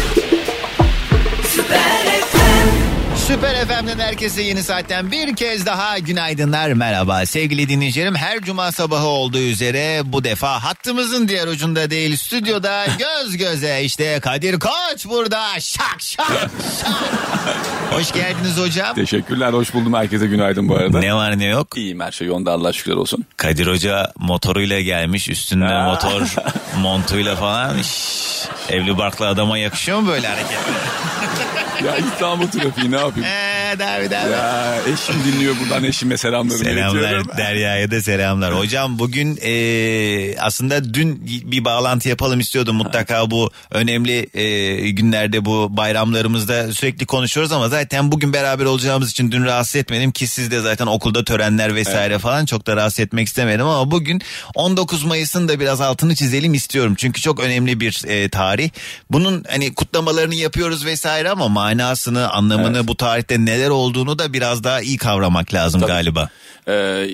[1.49, 2.05] Süper
[3.27, 6.73] FM'den herkese yeni saatten bir kez daha günaydınlar.
[6.73, 8.15] Merhaba sevgili dinleyicilerim.
[8.15, 14.19] Her cuma sabahı olduğu üzere bu defa hattımızın diğer ucunda değil stüdyoda göz göze işte
[14.19, 15.59] Kadir Koç burada.
[15.59, 16.51] Şak şak şak.
[17.91, 18.95] Hoş geldiniz hocam.
[18.95, 19.93] Teşekkürler hoş buldum.
[19.93, 20.99] Herkese günaydın bu arada.
[20.99, 21.67] ne var ne yok?
[21.77, 22.51] İyiyim her şey yolunda.
[22.51, 23.25] Allah şükürler olsun.
[23.37, 25.83] Kadir Hoca motoruyla gelmiş üstünde Ha.
[25.83, 26.21] motor
[26.77, 27.81] montuyla falan.
[27.81, 30.57] Şşş, evli barklı adama yakışıyor mu böyle hareketler?
[31.85, 33.29] Ya İstanbul trafiği ne yapayım?
[33.77, 34.31] Tabii.
[34.31, 36.63] Ya, eşim dinliyor buradan eşime selamlarımı.
[36.63, 38.57] Selamlar Derya'ya da selamlar.
[38.57, 42.75] Hocam bugün e, aslında dün bir bağlantı yapalım istiyordum.
[42.75, 49.31] Mutlaka bu önemli e, günlerde bu bayramlarımızda sürekli konuşuyoruz ama zaten bugün beraber olacağımız için
[49.31, 53.27] dün rahatsız etmedim ki siz de zaten okulda törenler vesaire falan çok da rahatsız etmek
[53.27, 54.21] istemedim ama bugün
[54.55, 56.95] 19 Mayıs'ın da biraz altını çizelim istiyorum.
[56.97, 58.69] Çünkü çok önemli bir e, tarih.
[59.11, 64.81] Bunun hani kutlamalarını yapıyoruz vesaire ama manasını, anlamını bu tarihte neler olduğunu da biraz daha
[64.81, 66.29] iyi kavramak lazım galiba.
[66.67, 67.07] Ee,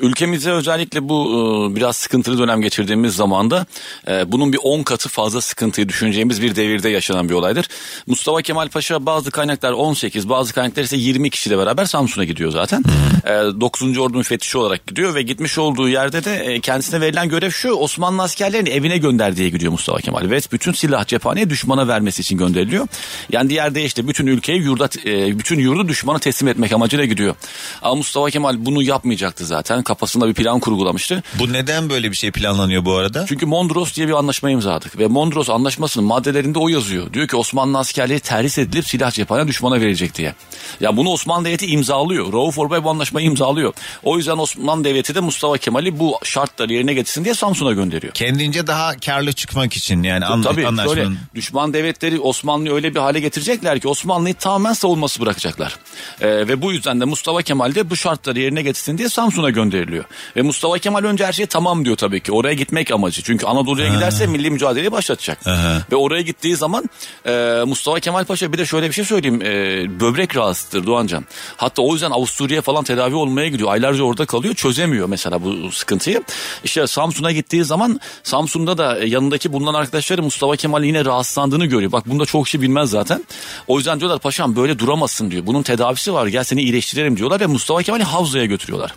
[0.00, 1.24] ülkemizde özellikle bu
[1.72, 3.66] e, biraz sıkıntılı dönem geçirdiğimiz zamanda
[4.08, 7.68] e, bunun bir 10 katı fazla sıkıntıyı düşüneceğimiz bir devirde yaşanan bir olaydır.
[8.06, 12.82] Mustafa Kemal Paşa bazı kaynaklar 18 bazı kaynaklar ise 20 kişiyle beraber Samsun'a gidiyor zaten.
[13.24, 13.98] E, 9.
[13.98, 18.22] Ordu müfettişi olarak gidiyor ve gitmiş olduğu yerde de e, kendisine verilen görev şu Osmanlı
[18.22, 20.30] askerlerini evine gönder diye gidiyor Mustafa Kemal.
[20.30, 22.86] Ve bütün silah cephaneye düşmana vermesi için gönderiliyor.
[23.32, 27.34] Yani diğer deyişle bütün ülkeyi yurda, e, bütün yurdu düşmana teslim etmek amacıyla gidiyor.
[27.82, 29.82] Ama Mustafa Kemal bunu yapmayacaktı zaten.
[29.82, 31.22] Kafasında bir plan kurgulamıştı.
[31.38, 33.24] Bu neden böyle bir şey planlanıyor bu arada?
[33.28, 34.98] Çünkü Mondros diye bir anlaşma imzaladık.
[34.98, 37.12] Ve Mondros anlaşmasının maddelerinde o yazıyor.
[37.12, 40.34] Diyor ki Osmanlı askerleri terhis edilip silah cephane düşmana verilecek diye.
[40.80, 42.32] Ya bunu Osmanlı Devleti imzalıyor.
[42.32, 43.72] Rauf Orbay bu anlaşmayı imzalıyor.
[44.02, 48.12] O yüzden Osmanlı Devleti de Mustafa Kemal'i bu şartları yerine getirsin diye Samsun'a gönderiyor.
[48.14, 50.94] Kendince daha karlı çıkmak için yani an, Tabii anlaşmanın.
[50.96, 55.76] şöyle düşman devletleri Osmanlı'yı öyle bir hale getirecekler ki Osmanlı'yı tamamen savunması bırakacaklar.
[56.20, 60.04] Ee, ve bu yüzden de Mustafa Kemal de bu şartları yerine getirsin diye Samsun'a gönderiliyor.
[60.36, 62.32] Ve Mustafa Kemal önce her şey tamam diyor tabii ki.
[62.32, 63.22] Oraya gitmek amacı.
[63.22, 65.46] Çünkü Anadolu'ya giderse milli mücadeleyi başlatacak.
[65.46, 65.82] Aha.
[65.92, 66.90] Ve oraya gittiği zaman
[67.26, 69.42] e, Mustafa Kemal Paşa bir de şöyle bir şey söyleyeyim.
[69.42, 71.24] E, böbrek rahatsızdır Doğancan.
[71.56, 73.72] Hatta o yüzden Avusturya'ya falan tedavi olmaya gidiyor.
[73.72, 74.54] Aylarca orada kalıyor.
[74.54, 76.22] Çözemiyor mesela bu sıkıntıyı.
[76.64, 81.92] İşte Samsun'a gittiği zaman Samsun'da da e, yanındaki bulunan arkadaşları Mustafa Kemal'in yine rahatsızlandığını görüyor.
[81.92, 83.24] Bak bunda çok kişi bilmez zaten.
[83.66, 85.46] O yüzden diyorlar paşam böyle duramazsın diyor.
[85.46, 88.94] Bunun tedavisi var gel seni iyileştirelim diyorlar ve Mustafa Kemal'i Havza'ya götürüyorlar.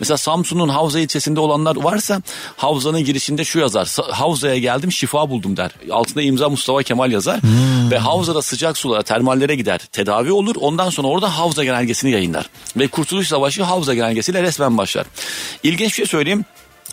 [0.00, 2.22] Mesela Samsun'un Havza ilçesinde olanlar varsa
[2.56, 3.86] Havza'nın girişinde şu yazar.
[3.86, 5.70] "Sa- Havza'ya geldim şifa buldum der.
[5.90, 7.40] Altında imza Mustafa Kemal yazar.
[7.90, 9.78] Ve Havza'da sıcak sulara termallere gider.
[9.92, 10.56] Tedavi olur.
[10.60, 12.50] Ondan sonra orada Havza genelgesini yayınlar.
[12.76, 15.06] Ve Kurtuluş Savaşı Havza genelgesiyle resmen başlar.
[15.62, 16.44] İlginç bir şey söyleyeyim.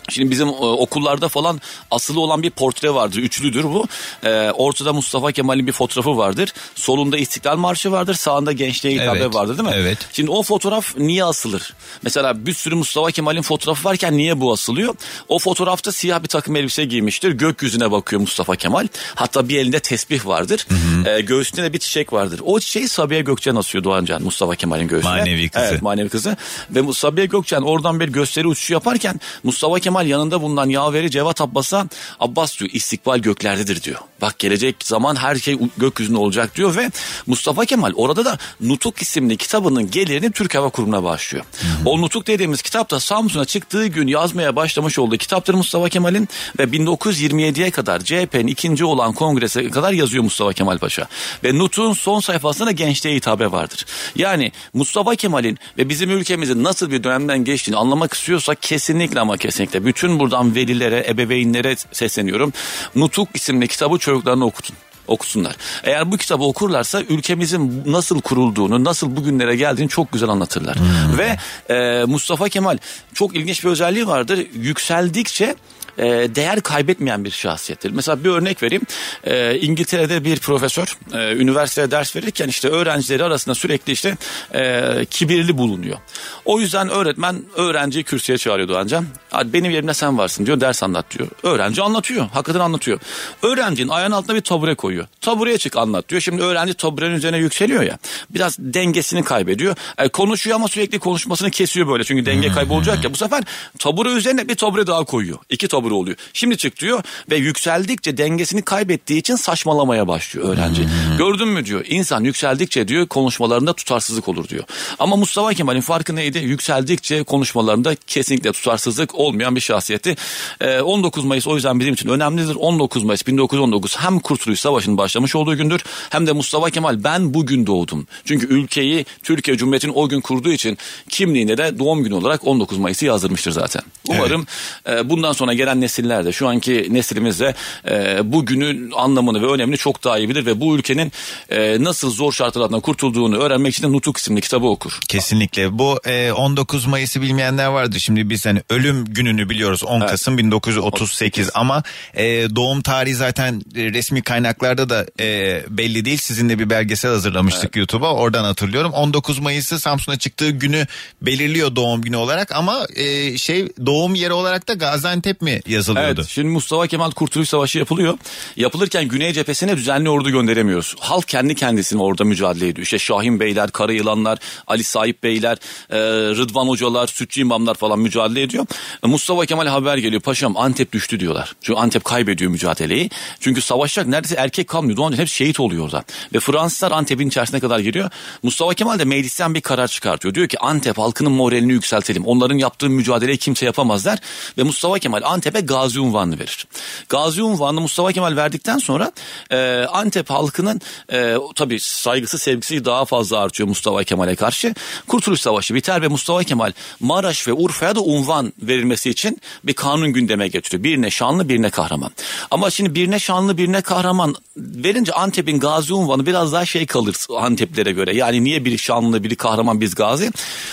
[0.08, 3.18] Şimdi bizim e, okullarda falan asılı olan bir portre vardır.
[3.18, 3.86] Üçlüdür bu.
[4.24, 6.52] E, ortada Mustafa Kemal'in bir fotoğrafı vardır.
[6.74, 8.14] Solunda İstiklal Marşı vardır.
[8.14, 9.74] Sağında gençliğe hitabe Evet, vardır değil mi?
[9.78, 9.98] evet.
[10.12, 11.74] Şimdi o fotoğraf niye asılır?
[12.02, 14.94] Mesela bir sürü Mustafa Kemal'in fotoğrafı varken niye bu asılıyor?
[15.28, 17.30] O fotoğrafta siyah bir takım elbise giymiştir.
[17.32, 18.88] Gökyüzüne bakıyor Mustafa Kemal.
[19.14, 20.66] Hatta bir elinde tesbih vardır.
[21.06, 22.40] E, göğsünde de bir çiçek vardır.
[22.44, 25.10] O çiçeği Sabiha Gökçen asıyor Doğancan Mustafa Kemal'in göğsüne.
[25.10, 25.66] Manevi kızı.
[25.66, 26.36] Evet manevi kızı.
[26.70, 31.86] Ve Sabiha Gökçen oradan bir gösteri uçuşu yaparken Mustafa Kemal yanında bulunan yaveri Cevat Abbas'a
[32.20, 33.98] Abbas diyor istikbal göklerdedir diyor.
[34.20, 36.90] Bak gelecek zaman her şey gökyüzünde olacak diyor ve
[37.26, 41.44] Mustafa Kemal orada da Nutuk isimli kitabının gelirini Türk Hava Kurumu'na bağışlıyor.
[41.84, 46.28] O Nutuk dediğimiz kitap da Samsun'a çıktığı gün yazmaya başlamış olduğu kitaptır Mustafa Kemal'in
[46.58, 51.08] ve 1927'ye kadar CHP'nin ikinci olan kongrese kadar yazıyor Mustafa Kemal Paşa.
[51.44, 53.86] Ve Nutuk'un son sayfasında gençliğe hitabe vardır.
[54.16, 59.85] Yani Mustafa Kemal'in ve bizim ülkemizin nasıl bir dönemden geçtiğini anlamak istiyorsak kesinlikle ama kesinlikle
[59.86, 62.52] bütün buradan velilere, ebeveynlere sesleniyorum.
[62.96, 64.76] Nutuk isimli kitabı çocuklarına okutun
[65.08, 65.56] okusunlar.
[65.84, 70.76] Eğer bu kitabı okurlarsa ülkemizin nasıl kurulduğunu, nasıl bugünlere geldiğini çok güzel anlatırlar.
[71.18, 71.36] Ve
[71.74, 72.78] e, Mustafa Kemal
[73.14, 74.46] çok ilginç bir özelliği vardır.
[74.54, 75.54] Yükseldikçe
[75.98, 77.90] e, değer kaybetmeyen bir şahsiyettir.
[77.90, 78.82] Mesela bir örnek vereyim.
[79.24, 84.16] E, İngiltere'de bir profesör e, üniversitede ders verirken işte öğrencileri arasında sürekli işte
[84.54, 85.98] e, kibirli bulunuyor.
[86.44, 89.06] O yüzden öğretmen öğrenciyi kürsüye çağırıyor Doğancan.
[89.30, 91.28] Hadi benim yerimde sen varsın diyor ders anlat diyor.
[91.42, 92.28] Öğrenci anlatıyor.
[92.32, 93.00] Hakikaten anlatıyor.
[93.42, 95.06] Öğrencinin ayağının altına bir tabure koyuyor.
[95.20, 96.20] Tabureye çık anlat diyor.
[96.20, 97.98] Şimdi öğrenci taburenin üzerine yükseliyor ya.
[98.30, 99.76] Biraz dengesini kaybediyor.
[99.98, 102.04] E, konuşuyor ama sürekli konuşmasını kesiyor böyle.
[102.04, 103.12] Çünkü denge kaybolacak ya.
[103.12, 103.44] Bu sefer
[103.78, 105.38] tabure üzerine bir tabure daha koyuyor.
[105.50, 106.16] İki tabure oluyor.
[106.32, 110.88] Şimdi çık diyor ve yükseldikçe dengesini kaybettiği için saçmalamaya başlıyor öğrenci.
[111.18, 111.84] Gördün mü diyor.
[111.88, 114.64] İnsan yükseldikçe diyor konuşmalarında tutarsızlık olur diyor.
[114.98, 116.38] Ama Mustafa Kemal'in farkı neydi?
[116.38, 120.16] Yükseldikçe konuşmalarında kesinlikle tutarsızlık olmayan bir şahsiyetti.
[120.60, 122.54] Ee, 19 Mayıs o yüzden bizim için önemlidir.
[122.54, 127.66] 19 Mayıs 1919 hem Kurtuluş Savaşı'nın başlamış olduğu gündür hem de Mustafa Kemal ben bugün
[127.66, 128.06] doğdum.
[128.24, 130.78] Çünkü ülkeyi Türkiye Cumhuriyeti'nin o gün kurduğu için
[131.08, 133.82] kimliğinde de doğum günü olarak 19 Mayıs'ı yazdırmıştır zaten.
[134.08, 134.46] Umarım
[134.88, 137.54] e, bundan sonra gelen gelen nesiller de şu anki neslimiz de
[137.88, 141.12] e, bu günün anlamını ve önemini çok daha iyi bilir ve bu ülkenin
[141.50, 144.98] e, nasıl zor şartlar altından kurtulduğunu öğrenmek için de Nutuk isimli kitabı okur.
[145.08, 145.78] Kesinlikle.
[145.78, 147.98] Bu e, 19 Mayıs'ı bilmeyenler vardır.
[147.98, 151.82] Şimdi biz hani ölüm gününü biliyoruz 10 Kasım 1938 ama
[152.14, 152.24] e,
[152.56, 156.18] doğum tarihi zaten e, resmi kaynaklarda da e, belli değil.
[156.18, 158.14] Sizinle bir belgesel hazırlamıştık YouTube'a.
[158.14, 158.92] Oradan hatırlıyorum.
[158.92, 160.86] 19 Mayıs'ı Samsun'a çıktığı günü
[161.22, 166.20] belirliyor doğum günü olarak ama e, şey doğum yeri olarak da Gaziantep mi yazılıyordu?
[166.20, 168.18] Evet şimdi Mustafa Kemal Kurtuluş Savaşı yapılıyor.
[168.56, 170.94] Yapılırken Güney cephesine düzenli ordu gönderemiyoruz.
[171.00, 172.82] Halk kendi kendisine orada mücadele ediyor.
[172.82, 175.56] İşte Şahin Beyler, Kara Yılanlar, Ali Sahip Beyler,
[175.90, 175.98] e,
[176.36, 178.66] Rıdvan Hocalar, Sütçü İmamlar falan mücadele ediyor.
[179.04, 180.22] E, Mustafa Kemal haber geliyor.
[180.22, 181.54] Paşam Antep düştü diyorlar.
[181.62, 183.10] Çünkü Antep kaybediyor mücadeleyi.
[183.40, 184.96] Çünkü savaşacak neredeyse erkek kalmıyor.
[184.96, 186.04] Doğan hep şehit oluyor orada.
[186.34, 188.10] Ve Fransızlar Antep'in içerisine kadar giriyor.
[188.42, 190.34] Mustafa Kemal de meclisten bir karar çıkartıyor.
[190.34, 192.26] Diyor ki Antep halkının moralini yükseltelim.
[192.26, 194.18] Onların yaptığı mücadeleyi kimse yapamaz der.
[194.58, 196.66] Ve Mustafa Kemal Antep'e gazi unvanını verir.
[197.08, 199.12] Gazi unvanını Mustafa Kemal verdikten sonra
[199.50, 200.80] e, Antep halkının
[201.12, 204.74] e, tabii saygısı sevgisi daha fazla artıyor Mustafa Kemal'e karşı.
[205.08, 210.12] Kurtuluş Savaşı biter ve Mustafa Kemal Maraş ve Urfa'ya da unvan verilmesi için bir kanun
[210.12, 210.82] gündeme getiriyor.
[210.82, 212.10] Birine şanlı birine kahraman.
[212.50, 217.92] Ama şimdi birine şanlı birine kahraman verince Antep'in gazi unvanı biraz daha şey kalır Anteplere
[217.92, 218.16] göre.
[218.16, 220.30] Yani niye biri şanlı biri kahraman biz gazi.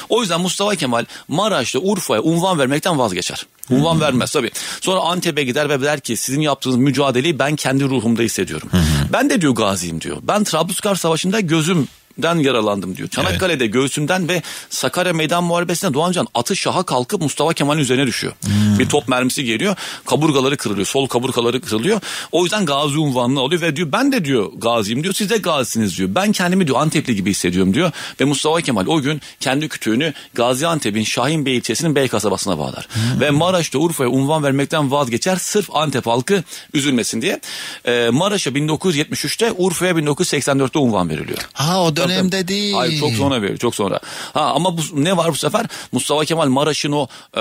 [0.10, 3.46] O yüzden Mustafa Kemal Maraş'ta Urfa'ya unvan vermekten vazgeçer.
[3.70, 4.52] Unvan vermez tabii.
[4.82, 8.70] Sonra Antep'e gider ve der ki sizin yaptığınız mücadeleyi ben kendi ruhumda hissediyorum.
[9.14, 10.18] Ben de diyor gaziyim diyor.
[10.24, 11.88] Ben Trablusgar Savaşı'nda gözüm
[12.18, 13.10] den yaralandım diyor.
[13.10, 18.34] Çanakkale'de göğsümden ve Sakarya Meydan Muharebesi'nde Doğancan atı şaha kalkıp Mustafa Kemal'in üzerine düşüyor.
[18.80, 19.76] Bir top mermisi geliyor.
[20.06, 20.88] Kaburgaları kırılıyor.
[20.88, 22.02] Sol kaburgaları kırılıyor.
[22.32, 25.14] O yüzden gazi unvanını alıyor ve diyor ben de diyor gaziyim diyor.
[25.14, 26.10] Siz de gazisiniz diyor.
[26.16, 27.92] Ben kendimi diyor Antepli gibi hissediyorum diyor.
[28.22, 32.88] Ve Mustafa Kemal o gün kendi kütüğünü Gaziantep'in Şahin Bey ilçesinin Bey kasabasına bağlar.
[33.20, 35.36] Ve Maraş'ta Urfa'ya unvan vermekten vazgeçer.
[35.36, 36.44] Sırf Antep halkı
[36.74, 37.40] üzülmesin diye.
[37.86, 41.40] Ee, Maraş'a 1973'te Urfa'ya 1984'te unvan veriliyor.
[41.54, 42.74] Ha o dönemde değil.
[42.74, 44.00] Hayır çok sonra veriyor çok sonra.
[44.34, 45.66] Ha ama bu, ne var bu sefer?
[45.92, 47.40] Mustafa Kemal Maraş'ın o e,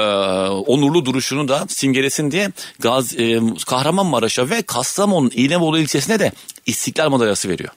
[0.48, 6.32] onurlu duruşunu da simgelesin diye Gaz, e, Kahramanmaraş'a ve Kastamonu İğnebolu ilçesine de
[6.66, 7.70] İstiklal madalyası veriyor.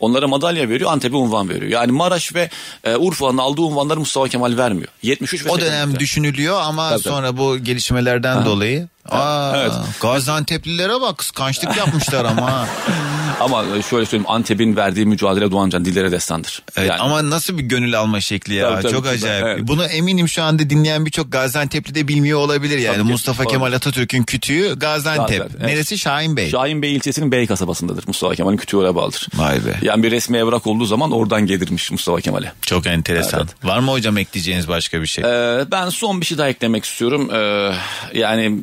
[0.00, 1.70] Onlara madalya veriyor, Antep'e unvan veriyor.
[1.70, 2.50] Yani Maraş ve
[2.84, 4.88] e, Urfa'nın aldığı unvanları Mustafa Kemal vermiyor.
[5.02, 5.98] 73 ve O dönem 84'te.
[6.00, 7.14] düşünülüyor ama Tabii, tabii.
[7.14, 9.72] sonra bu gelişmelerden dolayı Aa, Evet.
[10.00, 12.66] Gaziantep'lilere bak kıskançlık yapmışlar ama.
[13.40, 16.62] Ama e, şöyle söyleyeyim Antep'in verdiği mücadele Doğancan dillere destandır.
[16.76, 19.14] Evet, Yani- Ama nasıl bir gönül alma şekli ya Tabii, tabii, çok tabii.
[19.14, 19.44] acayip.
[19.46, 19.58] Evet.
[19.62, 22.96] Bunu eminim şu anda dinleyen birçok Gaziantep'li de bilmiyor olabilir yani.
[22.96, 23.08] Tabii.
[23.08, 23.52] Mustafa Doğru.
[23.52, 25.28] Kemal Atatürk'ün kütüğü Gaziantep.
[25.38, 25.70] Gaziantep, evet.
[25.70, 26.50] Neresi Şahin Bey.
[26.50, 28.04] Şahin Bey ilçesinin Bey kasabasındadır.
[28.06, 29.28] Mustafa Kemal'in kütüğü oraya bağlıdır.
[29.34, 29.74] Vay be.
[29.82, 32.52] Yani bir resmi evrak olduğu zaman oradan gelirmiş Mustafa Kemal'e.
[32.62, 33.48] Çok enteresan.
[33.64, 35.24] Var mı hocam ekleyeceğiniz başka bir şey?
[35.24, 37.30] Ee, ben son bir şey daha eklemek istiyorum.
[37.34, 37.72] Ee,
[38.14, 38.58] yani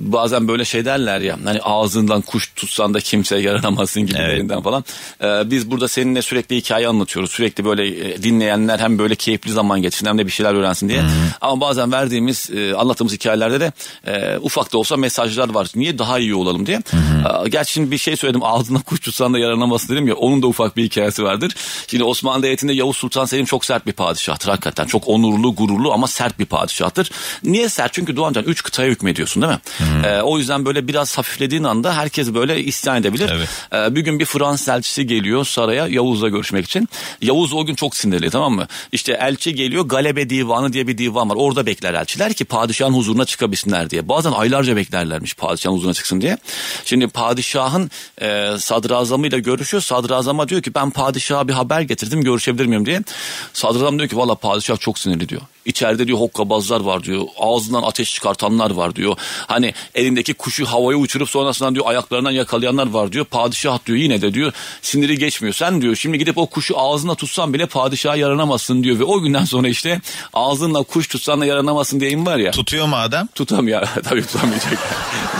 [0.00, 4.84] bazen böyle şey derler ya hani ağzından kuş tutsan da kimse yaranamazsın gibilerinden falan.
[5.22, 7.30] Ee, biz burada seninle sürekli hikaye anlatıyoruz.
[7.30, 11.02] Sürekli böyle e, dinleyenler hem böyle keyifli zaman geçsin hem de bir şeyler öğrensin diye.
[11.40, 13.72] Ama bazen verdiğimiz e, anlattığımız hikayelerde de
[14.06, 15.68] e, ufak da olsa mesajlar var.
[15.74, 16.82] Niye daha iyi olalım diye.
[17.44, 20.46] Ee, gerçi şimdi bir şey söyledim ağzından kuş tutsan da yaranamazsın dedim ya onun da
[20.46, 21.54] ufak bir hikayesi vardır.
[21.86, 24.86] Şimdi Osmanlı Devleti'nde Yavuz Sultan Selim çok sert bir padişahtır hakikaten.
[24.86, 27.10] Çok onurlu, gururlu ama sert bir padişahtır.
[27.44, 27.92] Niye sert?
[27.92, 29.58] Çünkü Doğancan 3 kıtaya hükmediyorsun değil mi?
[30.04, 33.30] Ee, o yüzden böyle biraz hafiflediğin anda herkes böyle isyan edebilir.
[33.74, 36.88] Ee, bir gün bir Fransız elçisi geliyor saraya Yavuz'la görüşmek için.
[37.22, 38.66] Yavuz o gün çok sinirli tamam mı?
[38.92, 41.36] İşte elçi geliyor Galebe Divanı diye bir divan var.
[41.38, 44.08] Orada bekler elçiler ki padişahın huzuruna çıkabilsinler diye.
[44.08, 46.38] Bazen aylarca beklerlermiş padişahın huzuruna çıksın diye.
[46.84, 47.90] Şimdi padişahın
[48.22, 49.82] e, sadrazamıyla görüşüyor.
[49.82, 53.02] Sadrazama diyor ki ben padişaha bir haber getirdim görüşebilir miyim diye.
[53.52, 55.42] Sadrazam diyor ki valla padişah çok sinirli diyor.
[55.64, 57.22] İçeride diyor hokkabazlar var diyor.
[57.38, 59.16] Ağzından ateş çıkartanlar var diyor.
[59.46, 63.24] Hani elindeki kuşu havaya uçurup sonrasından diyor ayaklarından yakalayanlar var diyor.
[63.24, 64.52] Padişah diyor yine de diyor
[64.82, 65.54] siniri geçmiyor.
[65.54, 68.98] Sen diyor şimdi gidip o kuşu ağzına tutsan bile padişaha yaranamazsın diyor.
[68.98, 70.00] Ve o günden sonra işte
[70.34, 72.50] ağzınla kuş tutsan da yaranamazsın diyeyim var ya.
[72.50, 73.28] Tutuyor mu adam?
[73.34, 73.88] Tutamıyor.
[74.04, 74.78] Tabii tutamayacak.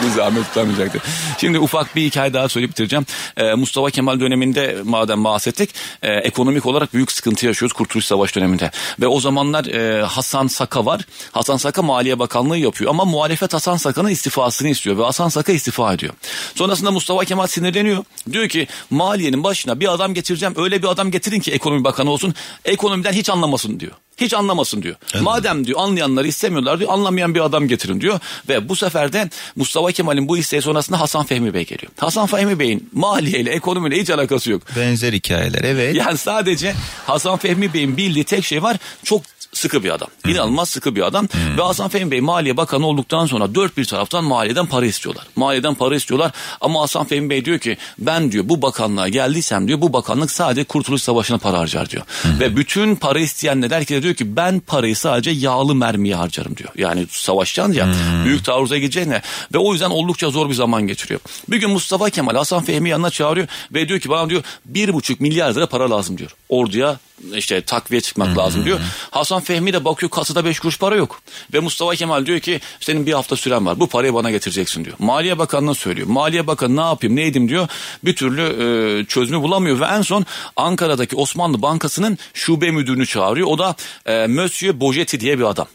[0.04, 1.00] Bir zahmet tutamayacaktı.
[1.38, 3.06] Şimdi ufak bir hikaye daha söyleyip bitireceğim.
[3.36, 5.70] Ee, Mustafa Kemal döneminde madem bahsettik
[6.02, 8.70] e, ekonomik olarak büyük sıkıntı yaşıyoruz Kurtuluş Savaşı döneminde.
[9.00, 11.06] Ve o zamanlar e, Hasan Saka var.
[11.32, 15.94] Hasan Saka Maliye Bakanlığı yapıyor ama muhalefet Hasan Saka'nın istifasını istiyor ve Hasan Saka istifa
[15.94, 16.14] ediyor.
[16.54, 18.04] Sonrasında Mustafa Kemal sinirleniyor.
[18.32, 22.34] Diyor ki maliyenin başına bir adam getireceğim öyle bir adam getirin ki ekonomi bakanı olsun
[22.64, 23.92] ekonomiden hiç anlamasın diyor.
[24.20, 24.96] Hiç anlamasın diyor.
[25.20, 28.20] Madem diyor anlayanları istemiyorlar diyor anlamayan bir adam getirin diyor.
[28.48, 31.92] Ve bu sefer de Mustafa Kemal'in bu isteği sonrasında Hasan Fehmi Bey geliyor.
[31.98, 34.62] Hasan Fehmi Bey'in maliyeyle ekonomiyle hiç alakası yok.
[34.76, 35.94] Benzer hikayeler evet.
[35.96, 36.74] Yani sadece
[37.06, 38.76] Hasan Fehmi Bey'in bildiği tek şey var.
[39.04, 40.08] Çok sıkı bir adam.
[40.26, 41.28] İnanılmaz sıkı bir adam.
[41.58, 45.26] Ve Hasan Fehmi Bey Maliye Bakanı olduktan sonra dört bir taraftan maliyeden para istiyorlar.
[45.36, 49.80] Maliyeden para istiyorlar ama Hasan Fehmi Bey diyor ki ben diyor bu bakanlığa geldiysem diyor
[49.80, 52.02] bu bakanlık sadece Kurtuluş Savaşı'na para harcar diyor.
[52.40, 56.70] Ve bütün para isteyenler herkese de diyor ki ben parayı sadece yağlı mermiye harcarım diyor.
[56.76, 57.94] Yani savaşacaksın ya
[58.24, 59.22] büyük taarruza gideceğine
[59.54, 61.20] ve o yüzden oldukça zor bir zaman geçiriyor.
[61.48, 65.20] Bir gün Mustafa Kemal Hasan Fehmi yanına çağırıyor ve diyor ki bana diyor bir buçuk
[65.20, 66.30] milyar lira para lazım diyor.
[66.48, 66.98] Orduya
[67.34, 68.80] işte takviye çıkmak lazım diyor.
[69.10, 71.20] Hasan Fehmi de bakıyor kasada 5 kuruş para yok.
[71.54, 74.96] Ve Mustafa Kemal diyor ki senin bir hafta süren var bu parayı bana getireceksin diyor.
[74.98, 76.08] Maliye Bakanı'na söylüyor.
[76.08, 77.68] Maliye Bakanı ne yapayım ne edeyim diyor.
[78.04, 83.48] Bir türlü e, çözümü bulamıyor ve en son Ankara'daki Osmanlı Bankası'nın şube müdürünü çağırıyor.
[83.48, 83.74] O da
[84.06, 85.66] e, Monsieur Bojetti diye bir adam.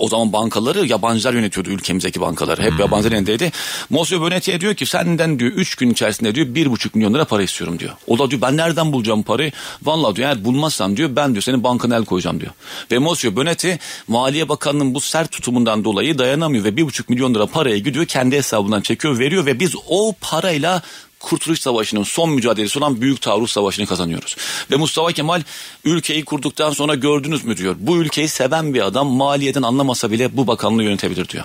[0.00, 2.62] O zaman bankaları yabancılar yönetiyordu ülkemizdeki bankaları.
[2.62, 3.52] Hep yabancılar elindeydi.
[3.90, 7.42] Monsieur Bonetti'ye diyor ki senden diyor 3 gün içerisinde diyor bir buçuk milyon lira para
[7.42, 7.92] istiyorum diyor.
[8.06, 9.52] O da diyor ben nereden bulacağım parayı?
[9.82, 12.52] Vallahi diyor eğer bulmazsam diyor ben diyor senin bankana el koyacağım diyor.
[12.90, 13.78] Ve Monsieur Bonetti
[14.08, 18.36] Maliye Bakanı'nın bu sert tutumundan dolayı dayanamıyor ve bir buçuk milyon lira parayı gidiyor kendi
[18.36, 20.82] hesabından çekiyor veriyor ve biz o parayla
[21.20, 24.36] Kurtuluş Savaşı'nın son mücadelesi olan Büyük Taarruz Savaşı'nı kazanıyoruz.
[24.70, 25.42] Ve Mustafa Kemal
[25.84, 27.76] ülkeyi kurduktan sonra gördünüz mü diyor.
[27.78, 31.44] Bu ülkeyi seven bir adam maliyeden anlamasa bile bu bakanlığı yönetebilir diyor.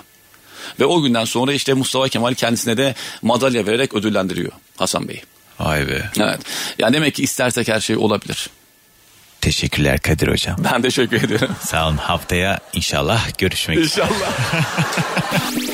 [0.80, 5.22] Ve o günden sonra işte Mustafa Kemal kendisine de madalya vererek ödüllendiriyor Hasan Bey'i.
[5.60, 6.10] Vay be.
[6.20, 6.40] Evet.
[6.78, 8.50] Yani demek ki istersek her şey olabilir.
[9.40, 10.56] Teşekkürler Kadir Hocam.
[10.72, 11.48] Ben teşekkür ederim.
[11.60, 14.06] Sağ olun haftaya inşallah görüşmek üzere.
[14.06, 14.32] İnşallah.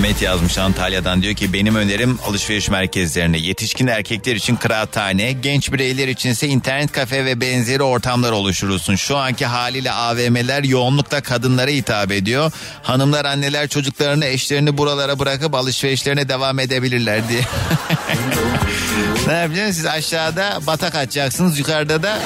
[0.00, 6.08] Ahmet yazmış Antalya'dan diyor ki benim önerim alışveriş merkezlerine yetişkin erkekler için kıraathane, genç bireyler
[6.08, 8.96] içinse internet kafe ve benzeri ortamlar oluşturulsun.
[8.96, 12.52] Şu anki haliyle AVM'ler yoğunlukla kadınlara hitap ediyor.
[12.82, 17.42] Hanımlar anneler çocuklarını eşlerini buralara bırakıp alışverişlerine devam edebilirler diye.
[19.26, 22.18] ne yapacaksınız siz aşağıda batak açacaksınız yukarıda da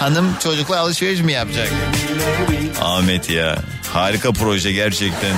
[0.00, 1.68] hanım çocukla alışveriş mi yapacak?
[2.80, 3.56] Ahmet ya
[3.92, 5.32] harika proje gerçekten.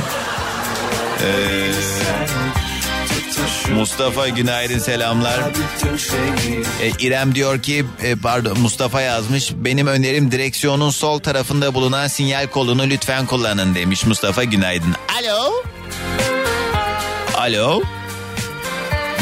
[1.25, 1.65] Ee,
[3.75, 5.41] Mustafa günaydın selamlar.
[6.83, 9.53] Ee, İrem diyor ki e, pardon Mustafa yazmış.
[9.57, 14.95] Benim önerim direksiyonun sol tarafında bulunan sinyal kolunu lütfen kullanın demiş Mustafa günaydın.
[15.21, 15.53] Alo.
[17.37, 17.83] Alo.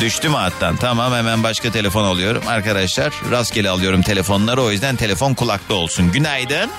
[0.01, 0.77] Düştü mü hattan?
[0.77, 2.43] Tamam hemen başka telefon alıyorum.
[2.49, 6.13] Arkadaşlar rastgele alıyorum telefonları o yüzden telefon kulakta olsun.
[6.13, 6.71] Günaydın.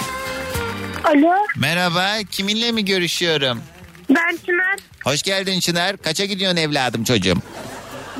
[1.03, 3.61] Alo Merhaba kiminle mi görüşüyorum?
[4.09, 4.75] Ben Çınar.
[5.03, 5.97] Hoş geldin Çınar.
[5.97, 7.37] Kaça gidiyorsun evladım çocuğum?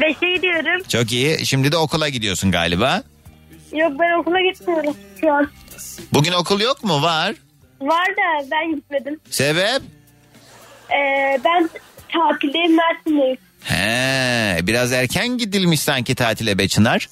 [0.01, 0.84] Beşe gidiyorum.
[0.89, 1.45] Çok iyi.
[1.45, 3.03] Şimdi de okula gidiyorsun galiba.
[3.73, 5.49] Yok ben okula gitmiyorum şu an.
[6.13, 7.01] Bugün okul yok mu?
[7.01, 7.36] Var.
[7.81, 9.19] Var da ben gitmedim.
[9.29, 9.81] Sebep?
[10.91, 11.69] Ee, ben
[12.13, 13.38] tatildeyim Mersin'deyim.
[13.63, 17.07] He, biraz erken gidilmiş sanki tatile be Çınar.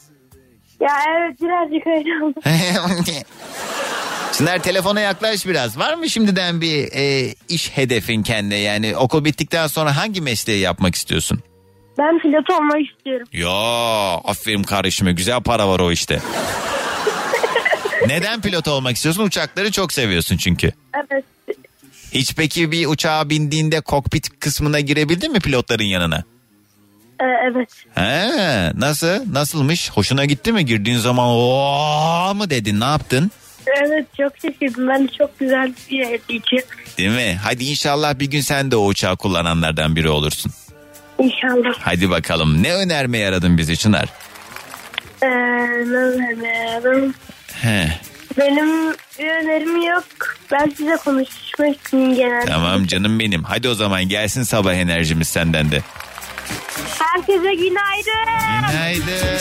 [0.82, 2.40] Ya evet birazcık öyle oldu.
[4.38, 5.78] Çınar telefona yaklaş biraz.
[5.78, 8.58] Var mı şimdiden bir e, iş hedefin kendine?
[8.58, 11.40] Yani okul bittikten sonra hangi mesleği yapmak istiyorsun?
[11.98, 13.28] Ben pilot olmak istiyorum.
[13.34, 13.50] Ya
[14.32, 16.20] aferin kardeşime güzel para var o işte.
[18.08, 19.24] Neden pilot olmak istiyorsun?
[19.24, 20.72] Uçakları çok seviyorsun çünkü.
[20.96, 21.24] Evet.
[22.14, 26.24] Hiç peki bir uçağa bindiğinde kokpit kısmına girebildin mi pilotların yanına?
[27.22, 27.70] Ee, evet.
[27.96, 29.34] He, nasıl?
[29.34, 29.92] Nasılmış?
[29.92, 30.66] Hoşuna gitti mi?
[30.66, 32.80] Girdiğin zaman o mı dedin?
[32.80, 33.32] Ne yaptın?
[33.84, 34.88] Evet çok şaşırdım.
[34.88, 36.64] Ben de çok güzel bir yerdi için.
[36.98, 37.40] Değil mi?
[37.44, 40.52] Hadi inşallah bir gün sen de o uçağı kullananlardan biri olursun.
[41.20, 41.74] İnşallah.
[41.80, 42.64] Hadi bakalım.
[42.64, 44.10] Ne önermeye aradın bizi Çınar?
[45.24, 47.14] Ee, ne önerim?
[47.62, 47.88] He,
[48.38, 50.04] Benim bir önerim yok.
[50.52, 52.46] Ben size konuşmak için genelde.
[52.46, 53.44] tamam canım benim.
[53.44, 55.82] Hadi o zaman gelsin sabah enerjimiz senden de.
[57.00, 58.26] Herkese günaydın.
[58.62, 59.32] Günaydın.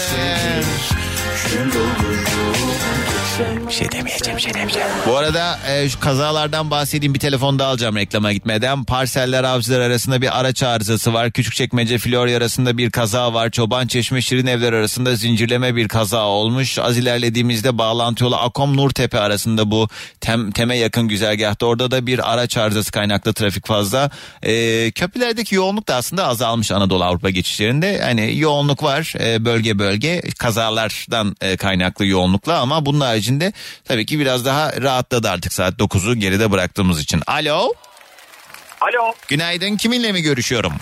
[3.68, 4.88] Bir şey demeyeceğim, bir şey demeyeceğim.
[5.06, 8.84] Bu arada e, şu kazalardan bahsedeyim bir telefon daha alacağım reklama gitmeden.
[8.84, 11.30] Parseller avcılar arasında bir araç arızası var.
[11.30, 13.50] Küçükçekmece Florya arasında bir kaza var.
[13.50, 16.78] Çoban Çeşme Şirin Evler arasında zincirleme bir kaza olmuş.
[16.78, 19.88] Az ilerlediğimizde bağlantı yolu Akom Nurtepe arasında bu
[20.20, 21.66] tem, teme yakın güzergahta.
[21.66, 24.10] Orada da bir araç arızası kaynaklı trafik fazla.
[24.42, 28.00] E, köprülerdeki yoğunluk da aslında azalmış Anadolu Avrupa geçişlerinde.
[28.02, 33.52] Hani yoğunluk var e, bölge bölge kazalardan e, kaynaklı yoğunlukla ama bunun haricinde
[33.84, 37.22] tabii ki biraz daha rahatladı artık saat 9'u geride bıraktığımız için.
[37.26, 37.72] Alo.
[38.80, 39.12] Alo.
[39.28, 40.72] Günaydın kiminle mi görüşüyorum?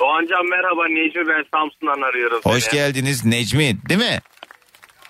[0.00, 2.72] Doğancan merhaba Necmi ben Samsun'dan arıyorum Hoş seni.
[2.74, 4.20] geldiniz Necmi değil mi?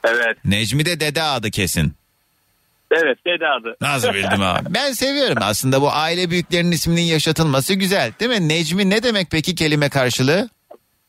[0.04, 0.36] Evet.
[0.44, 1.94] Necmi de dede adı kesin.
[2.90, 3.76] Evet dede adı.
[3.80, 4.74] Nasıl bildim abi?
[4.74, 8.12] Ben seviyorum aslında bu aile büyüklerinin isminin yaşatılması güzel.
[8.20, 8.48] Değil mi?
[8.48, 10.48] Necmi ne demek peki kelime karşılığı?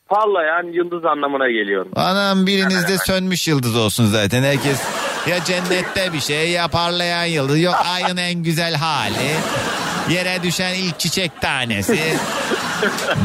[0.10, 1.86] Parlayan yıldız anlamına geliyor.
[1.96, 4.44] Anam birinizde sönmüş yıldız olsun zaten.
[4.44, 4.82] Herkes
[5.28, 7.60] ya cennette bir şey ya parlayan yıldız.
[7.60, 9.36] Yok ayın en güzel hali.
[10.10, 12.00] Yere düşen ilk çiçek tanesi.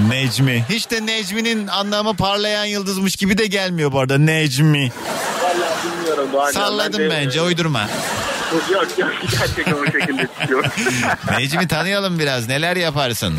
[0.08, 0.64] Necmi.
[0.68, 4.18] Hiç de Necmi'nin anlamı parlayan yıldızmış gibi de gelmiyor bu arada.
[4.18, 4.92] Necmi.
[5.42, 6.50] Vallahi bilmiyorum Doğan.
[6.52, 7.88] Salladım bence uydurma.
[8.72, 10.64] Yok yok gerçekten o şekilde çıkıyor.
[11.38, 12.48] Necmi tanıyalım biraz.
[12.48, 13.34] Neler yaparsın?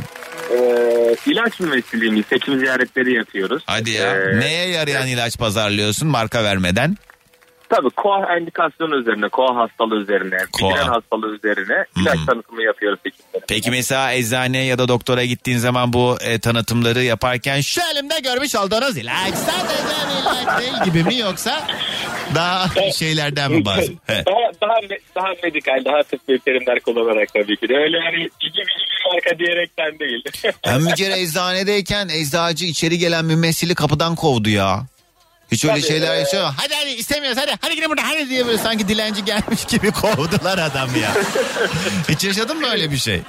[0.51, 2.25] ee, ilaç mümessiliyim.
[2.29, 3.63] Seçim ziyaretleri yapıyoruz.
[3.65, 4.15] Hadi ya.
[4.15, 6.97] Ee, Neye yarayan ilaç pazarlıyorsun marka vermeden?
[7.71, 10.69] Tabii koa endikasyonu üzerine, koa hastalığı üzerine, Koa.
[10.69, 13.45] migren hastalığı üzerine ilaç tanıtımı yapıyoruz seçimleri.
[13.47, 18.55] Peki mesela eczaneye ya da doktora gittiğin zaman bu e, tanıtımları yaparken şu elimde görmüş
[18.55, 19.83] olduğunuz ilaç sadece
[20.21, 21.67] ilaç değil gibi mi yoksa
[22.35, 23.91] daha şeylerden mi bazı?
[24.07, 24.23] He.
[24.25, 24.75] Daha, daha,
[25.15, 27.77] daha medikal, daha tıbbi terimler kullanarak tabii ki de.
[27.77, 30.23] Öyle yani cici bir marka diyerekten değil.
[30.67, 34.85] Ben bir kere eczanedeyken eczacı içeri gelen mümessili kapıdan kovdu ya.
[35.51, 36.53] Hiç öyle Tabii, şeyler e- yaşıyor.
[36.57, 37.51] Hadi hadi istemiyoruz hadi.
[37.61, 41.11] Hadi gidin buradan hadi diye böyle sanki dilenci gelmiş gibi kovdular adam ya.
[42.09, 43.21] Hiç yaşadın mı öyle bir şey?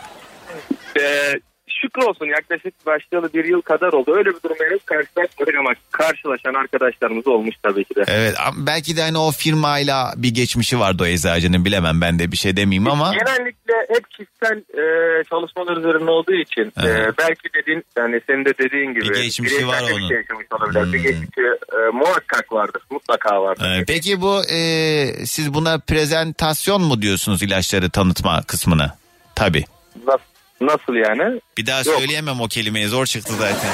[1.01, 1.41] Ee,
[1.83, 4.15] şükür olsun yaklaşık başlayalı bir yıl kadar oldu.
[4.17, 8.05] Öyle bir durumla henüz karşılaşmadık ama karşılaşan arkadaşlarımız olmuş tabii ki de.
[8.09, 12.37] Evet belki de hani o firmayla bir geçmişi vardı o eczacının bilemem ben de bir
[12.37, 13.13] şey demeyeyim ama.
[13.13, 14.85] Genellikle hep kişisel e,
[15.25, 19.83] çalışmalar üzerine olduğu için e, belki dediğin yani senin de dediğin gibi Bir geçmişi var
[19.83, 20.09] de bir onun.
[20.09, 20.93] şey yaşamış olabilir.
[20.93, 21.41] Bir geçmişi
[21.73, 22.83] e, muhakkak vardır.
[22.91, 23.65] Mutlaka vardır.
[23.71, 28.97] Ee, Peki bu e, siz buna prezentasyon mu diyorsunuz ilaçları tanıtma kısmına?
[29.35, 29.65] Tabii.
[30.07, 30.25] Nasıl,
[30.67, 31.41] nasıl yani?
[31.59, 31.99] Bir daha Yok.
[31.99, 33.71] söyleyemem o kelimeyi zor çıktı zaten.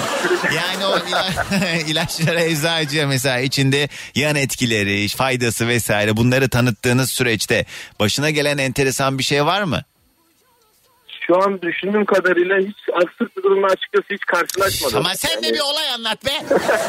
[0.56, 7.64] yani o ila- ilaçlara eczacıya mesela içinde yan etkileri, faydası vesaire bunları tanıttığınız süreçte
[8.00, 9.82] başına gelen enteresan bir şey var mı?
[11.26, 14.96] Şu an düşündüğüm kadarıyla hiç absürt bir durumla açıkçası hiç karşılaşmadım.
[14.98, 16.30] Ama sen de bir olay anlat be.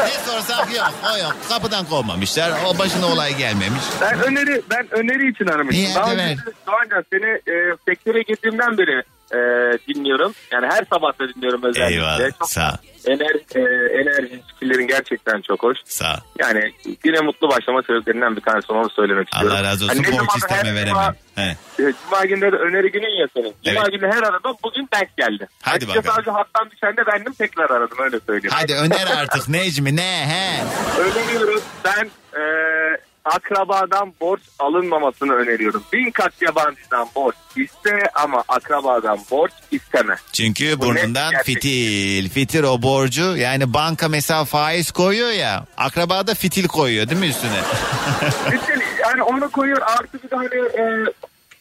[0.06, 3.82] ne sorsak yok o yok kapıdan kovmamışlar o başına olay gelmemiş.
[4.02, 5.86] Ben öneri ben öneri için aramıştım.
[5.86, 6.36] İyi, Daha önce ver.
[6.68, 7.26] Doğancan seni
[7.58, 9.38] e, sektöre girdiğimden beri e,
[9.88, 10.34] dinliyorum.
[10.52, 11.94] Yani her sabah da dinliyorum özellikle.
[11.96, 13.62] Eyvallah Çok sağ ol, ener, e,
[14.02, 14.42] enerji
[14.88, 15.78] gerçekten çok hoş.
[15.86, 16.18] sağ ol.
[16.40, 16.72] Yani
[17.04, 19.58] güne mutlu başlama sebeplerinden bir tanesi onu söylemek istiyorum.
[19.58, 21.16] Allah razı olsun ne borç isteme veremem.
[21.36, 21.56] He.
[21.78, 23.54] Cuma, e, Cuma günleri öneri günün ya senin.
[23.66, 23.92] Cuma Evet.
[24.02, 25.48] günü her arada bugün denk geldi.
[25.62, 26.16] Hadi Açıkçası bakalım.
[26.16, 28.54] sadece hattan düşen de bendim tekrar aradım öyle söyleyeyim.
[28.60, 30.64] Hadi öner artık Necmi ne he.
[31.02, 31.62] Öneriyorum.
[31.86, 32.44] Ben e,
[33.36, 35.84] akrabadan borç alınmamasını öneriyorum.
[35.94, 40.16] Bin kat yabancıdan borç iste ama akrabadan borç isteme.
[40.34, 42.30] Çünkü Bu burnundan fitil.
[42.30, 47.28] Fitil o borcu yani banka mesela faiz koyuyor ya akraba da fitil koyuyor değil mi
[47.28, 47.62] üstüne?
[48.52, 50.84] Bütün, yani onu koyuyor artı bir de hani e,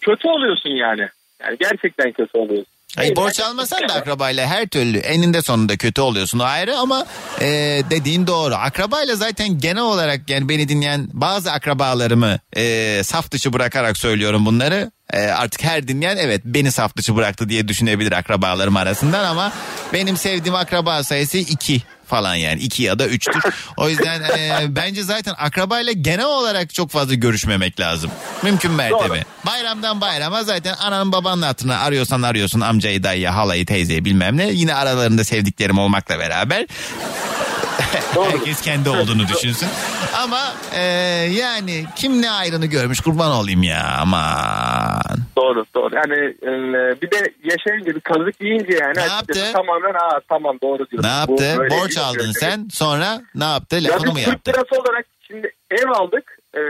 [0.01, 1.09] kötü oluyorsun yani.
[1.43, 2.78] Yani gerçekten kötü oluyorsun.
[2.97, 7.07] Hayır, borç almasan da akrabayla her türlü eninde sonunda kötü oluyorsun ayrı ama
[7.41, 7.47] e,
[7.91, 8.55] dediğin doğru.
[8.55, 14.91] Akrabayla zaten genel olarak yani beni dinleyen bazı akrabalarımı e, saf dışı bırakarak söylüyorum bunları.
[15.13, 19.53] E, artık her dinleyen evet beni saf dışı bıraktı diye düşünebilir akrabalarım arasından ama
[19.93, 23.43] benim sevdiğim akraba sayısı iki falan yani iki ya da üçtür.
[23.77, 28.11] O yüzden e, bence zaten akrabayla genel olarak çok fazla görüşmemek lazım.
[28.43, 29.25] Mümkün mertebe.
[29.47, 34.49] Bayramdan bayrama zaten ananın babanın hatırına arıyorsan arıyorsun amcayı dayıyı halayı teyzeyi bilmem ne.
[34.51, 36.67] Yine aralarında sevdiklerim olmakla beraber.
[38.33, 39.69] Herkes kendi olduğunu düşünsün.
[40.23, 40.41] Ama
[40.75, 40.83] e,
[41.33, 45.19] yani kim ne ayrını görmüş kurban olayım ya aman.
[45.37, 45.95] Doğru doğru.
[45.95, 46.51] Yani e,
[47.03, 48.97] bir de yaşayınca bir kazık yiyince yani.
[48.97, 49.53] Ne yaptı?
[49.53, 51.09] Tamamen aa tamam doğru diyorsun.
[51.09, 51.59] Ne Bu yaptı?
[51.59, 52.35] böyle Borç değil aldın diyor.
[52.41, 53.77] sen sonra ne yaptı?
[53.77, 54.51] Ya Lafını biz mı yaptı?
[54.53, 56.39] lirası olarak şimdi ev aldık.
[56.55, 56.61] E,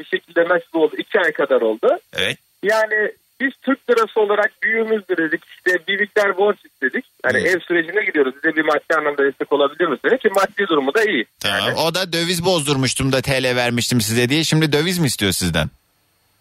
[0.00, 0.94] bir şekilde meşgul oldu.
[0.98, 1.98] iki ay kadar oldu.
[2.16, 2.38] Evet.
[2.62, 5.44] Yani biz Türk lirası olarak büyüğümüzdür dedik.
[5.44, 7.04] İşte bir miktar borç istedik.
[7.22, 8.34] Hani ev sürecine gidiyoruz.
[8.36, 10.18] Bize bir maddi anlamda destek olabilir misiniz?
[10.22, 11.26] Ki maddi durumu da iyi.
[11.40, 11.74] Tamam.
[11.74, 14.44] O da döviz bozdurmuştum da TL vermiştim size diye.
[14.44, 15.66] Şimdi döviz mi istiyor sizden?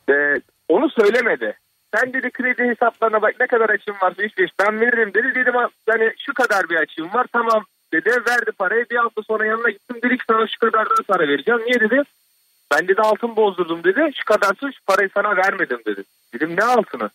[0.10, 1.58] Ee, onu söylemedi.
[1.96, 5.36] Sen dedi kredi hesaplarına bak ne kadar açığım varsa beş ben veririm dedi.
[5.36, 5.54] Dedim
[5.88, 8.10] yani şu kadar bir açığım var tamam dedi.
[8.10, 9.98] Verdi parayı bir hafta sonra yanına gittim.
[10.04, 11.62] Dedik sana şu kadar daha para vereceğim.
[11.66, 12.04] Niye dedi?
[12.74, 14.02] Ben dedi altın bozdurdum dedi.
[14.18, 16.04] Şu kadarsa şu parayı sana vermedim dedi.
[16.34, 17.10] Dedim ne altını?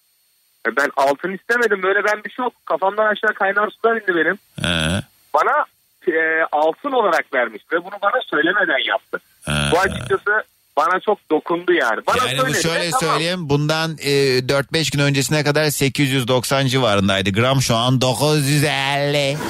[0.68, 2.52] E, Ben altın istemedim böyle ben bir şok.
[2.66, 4.38] Kafamdan aşağı kaynar sular indi benim.
[4.62, 5.00] He.
[5.34, 5.64] Bana
[6.08, 6.12] e,
[6.52, 9.20] altın olarak vermiş ve bunu bana söylemeden yaptı.
[9.72, 10.42] Bu açıkçası
[10.76, 12.00] bana çok dokundu yani.
[12.06, 13.00] Bana Yani bu şöyle tamam.
[13.00, 17.30] söyleyeyim bundan e, 4-5 gün öncesine kadar 890 civarındaydı.
[17.30, 19.36] Gram şu an 950.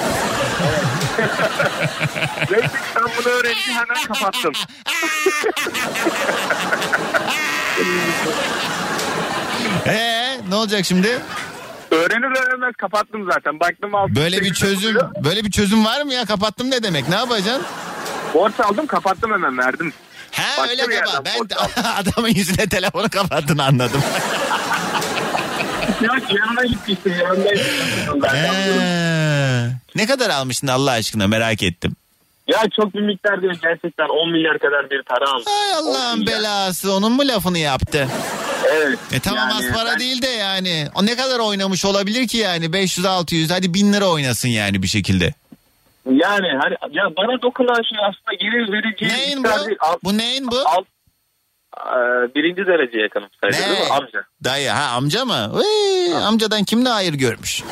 [2.51, 2.90] Neyse ki sen
[3.25, 4.53] bunu öğrenince hemen kapattım.
[9.87, 11.19] Ee, ne olacak şimdi?
[11.91, 13.59] Öğrenir öğrenmez kapattım zaten.
[13.59, 14.15] Baktım altı.
[14.15, 16.25] Böyle bir çözüm böyle bir çözüm var mı ya?
[16.25, 17.09] Kapattım ne demek?
[17.09, 17.63] Ne yapacaksın?
[18.33, 19.93] Borç aldım kapattım hemen verdim.
[20.31, 21.23] Ha Başka öyle kapa.
[21.25, 24.01] Ben adamın yüzüne telefonu kapattın anladım.
[26.01, 28.25] Ya yanına gitmiştim yanına gitmiştim.
[28.35, 31.95] Ee, ne kadar almıştın Allah aşkına merak ettim.
[32.51, 35.43] Ya çok bir miktar değil gerçekten 10 milyar kadar bir para aldım.
[35.63, 38.07] Ay Allah'ın belası onun mu lafını yaptı?
[38.71, 38.99] Evet.
[39.13, 40.87] E tamam Yani az para ben- değil de yani.
[40.95, 45.33] O ne kadar oynamış olabilir ki yani 500-600 hadi 1000 lira oynasın yani bir şekilde.
[46.11, 49.47] Yani hani ya bana dokunan şey aslında gelir vereceği Neyin bu?
[49.65, 49.77] değil.
[49.79, 50.55] Al- Bu neyin bu?
[50.65, 50.85] al- Ee,
[52.35, 53.85] birinci derece yakınım sayılır değil mi?
[53.89, 53.93] Ne?
[53.93, 54.23] Amca.
[54.43, 55.51] Dayı ha amca mı?
[55.53, 57.63] Uy, amcadan kim ne hayır görmüş?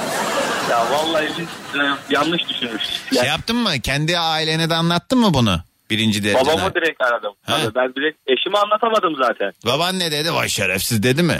[0.69, 3.01] Ya vallahi biz e, yanlış düşünmüşüz.
[3.13, 3.69] Şey yaptın mı?
[3.83, 5.59] Kendi ailene de anlattın mı bunu?
[5.89, 6.45] Birinci dereceden.
[6.57, 7.33] Babamı direkt aradım.
[7.45, 7.57] Ha.
[7.63, 9.51] Tabii ben direkt eşime anlatamadım zaten.
[9.65, 10.33] Baban ne dedi?
[10.33, 11.39] Vay şerefsiz dedi mi?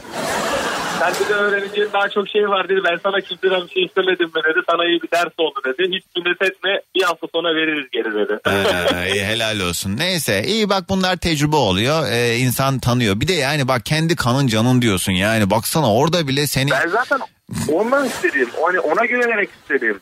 [1.00, 2.80] Sen bir de öğreneceğin daha çok şey var dedi.
[2.84, 4.60] Ben sana kimseden bir şey istemedim mi dedi.
[4.70, 5.96] Sana iyi bir ders oldu dedi.
[5.96, 8.40] Hiç sünnet etme bir hafta sonra veririz geri dedi.
[9.16, 9.98] İyi, helal olsun.
[9.98, 12.08] Neyse iyi bak bunlar tecrübe oluyor.
[12.12, 13.20] Ee, insan tanıyor.
[13.20, 15.50] Bir de yani bak kendi kanın canın diyorsun yani.
[15.50, 16.72] Baksana orada bile seni...
[16.72, 17.20] Ben zaten
[17.74, 18.50] ondan istedim.
[18.66, 20.00] Hani ona güvenerek istedim.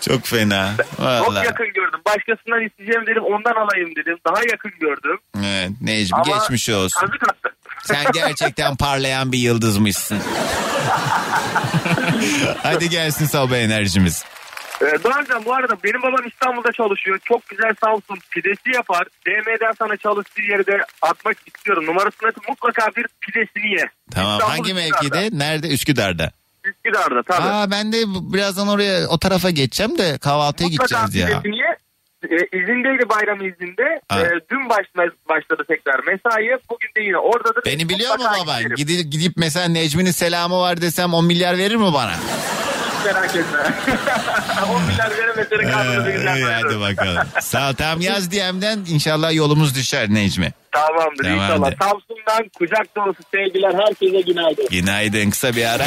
[0.00, 0.70] Çok fena.
[0.76, 1.46] Çok Vallahi.
[1.46, 2.00] yakın gördüm.
[2.06, 3.22] Başkasından isteyeceğim dedim.
[3.22, 4.18] Ondan alayım dedim.
[4.26, 5.18] Daha yakın gördüm.
[5.44, 7.00] Evet Necmi Ama geçmiş olsun.
[7.00, 7.48] kazık attı.
[7.84, 10.18] Sen gerçekten parlayan bir yıldızmışsın.
[12.62, 14.24] Hadi gelsin sabah enerjimiz.
[14.82, 17.18] Ee, Doğancan bu arada benim babam İstanbul'da çalışıyor.
[17.24, 19.06] Çok güzel sağ olsun pidesi yapar.
[19.26, 21.86] DM'den sana çalıştığı yerde atmak istiyorum.
[21.86, 23.90] Numarasını atıp mutlaka bir pidesini ye.
[24.10, 25.20] Tamam İstanbul hangi Üsküdar'da.
[25.20, 25.38] mevkide?
[25.38, 25.68] Nerede?
[25.68, 26.30] Üsküdar'da.
[26.64, 27.42] Üsküdar'da tabii.
[27.46, 31.40] Aa ben de birazdan oraya o tarafa geçeceğim de kahvaltıya mutlaka gideceğiz ya.
[31.40, 31.71] pidesini ye.
[32.32, 34.00] Ee, izindeydi bayram izinde.
[34.08, 34.20] Ha.
[34.20, 36.58] Ee, dün başla, başladı tekrar mesaiye.
[36.70, 37.62] Bugün de yine oradadır.
[37.66, 38.62] Beni biliyor mu baban?
[38.76, 42.12] Gidip, gidip mesela Necmi'nin selamı var desem 10 milyar verir mi bana?
[43.04, 43.58] Merak etme.
[44.74, 46.52] 10 milyar veremezleri İyi, doyurur.
[46.52, 47.28] hadi bakalım.
[47.40, 47.74] Sağ ol.
[47.74, 50.52] Tamam yaz DM'den inşallah yolumuz düşer Necmi.
[50.72, 51.44] Tamamdır Tamamdır.
[51.44, 51.70] inşallah.
[51.80, 53.74] Samsun'dan kucak dolusu sevgiler.
[53.74, 54.66] Herkese günaydın.
[54.70, 55.84] Günaydın kısa bir ara.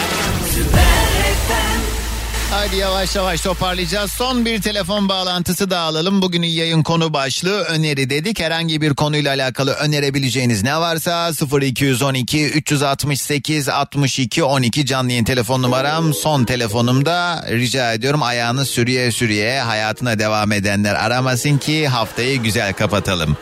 [2.57, 4.11] Hadi yavaş yavaş toparlayacağız.
[4.11, 6.21] Son bir telefon bağlantısı da alalım.
[6.21, 8.39] Bugünün yayın konu başlığı öneri dedik.
[8.39, 11.31] Herhangi bir konuyla alakalı önerebileceğiniz ne varsa
[11.61, 16.13] 0212 368 62 12 canlı yayın telefon numaram.
[16.13, 23.37] Son telefonumda rica ediyorum ayağını sürüye sürüye hayatına devam edenler aramasın ki haftayı güzel kapatalım.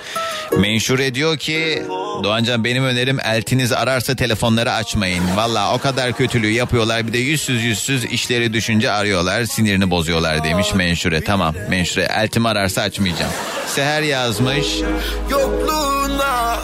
[0.57, 1.83] Menşure diyor ki
[2.23, 5.23] Doğancan benim önerim eltiniz ararsa telefonları açmayın.
[5.35, 10.73] Valla o kadar kötülüğü yapıyorlar bir de yüzsüz yüzsüz işleri düşünce arıyorlar sinirini bozuyorlar demiş
[10.73, 11.23] Menşure.
[11.23, 13.31] Tamam Menşure eltim ararsa açmayacağım.
[13.67, 14.67] Seher yazmış.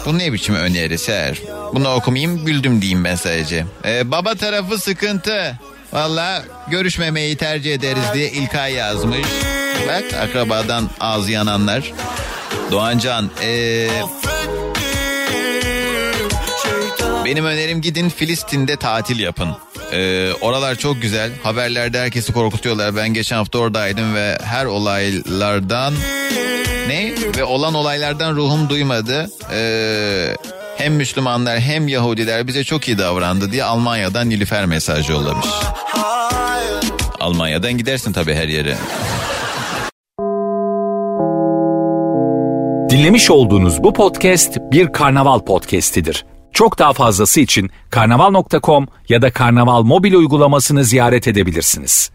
[0.06, 1.36] Bu ne biçim öneri Seher?
[1.74, 3.64] Bunu okumayayım güldüm diyeyim ben sadece.
[3.84, 5.58] Ee, baba tarafı sıkıntı.
[5.92, 9.26] Valla görüşmemeyi tercih ederiz diye İlkay yazmış.
[9.88, 11.92] Bak akrabadan ağzı yananlar.
[12.70, 13.88] Doğancan ee,
[17.24, 19.48] benim önerim gidin Filistin'de tatil yapın.
[19.92, 21.30] Ee, oralar çok güzel.
[21.42, 22.96] Haberlerde herkesi korkutuyorlar.
[22.96, 25.94] Ben geçen hafta oradaydım ve her olaylardan
[26.88, 29.30] ne ve olan olaylardan ruhum duymadı.
[29.52, 30.36] Ee,
[30.80, 35.46] hem Müslümanlar hem Yahudiler bize çok iyi davrandı diye Almanya'dan Nilüfer mesaj yollamış.
[37.20, 38.76] Almanya'dan gidersin tabii her yere.
[42.90, 46.24] Dinlemiş olduğunuz bu podcast bir karnaval podcastidir.
[46.52, 52.10] Çok daha fazlası için karnaval.com ya da karnaval mobil uygulamasını ziyaret edebilirsiniz.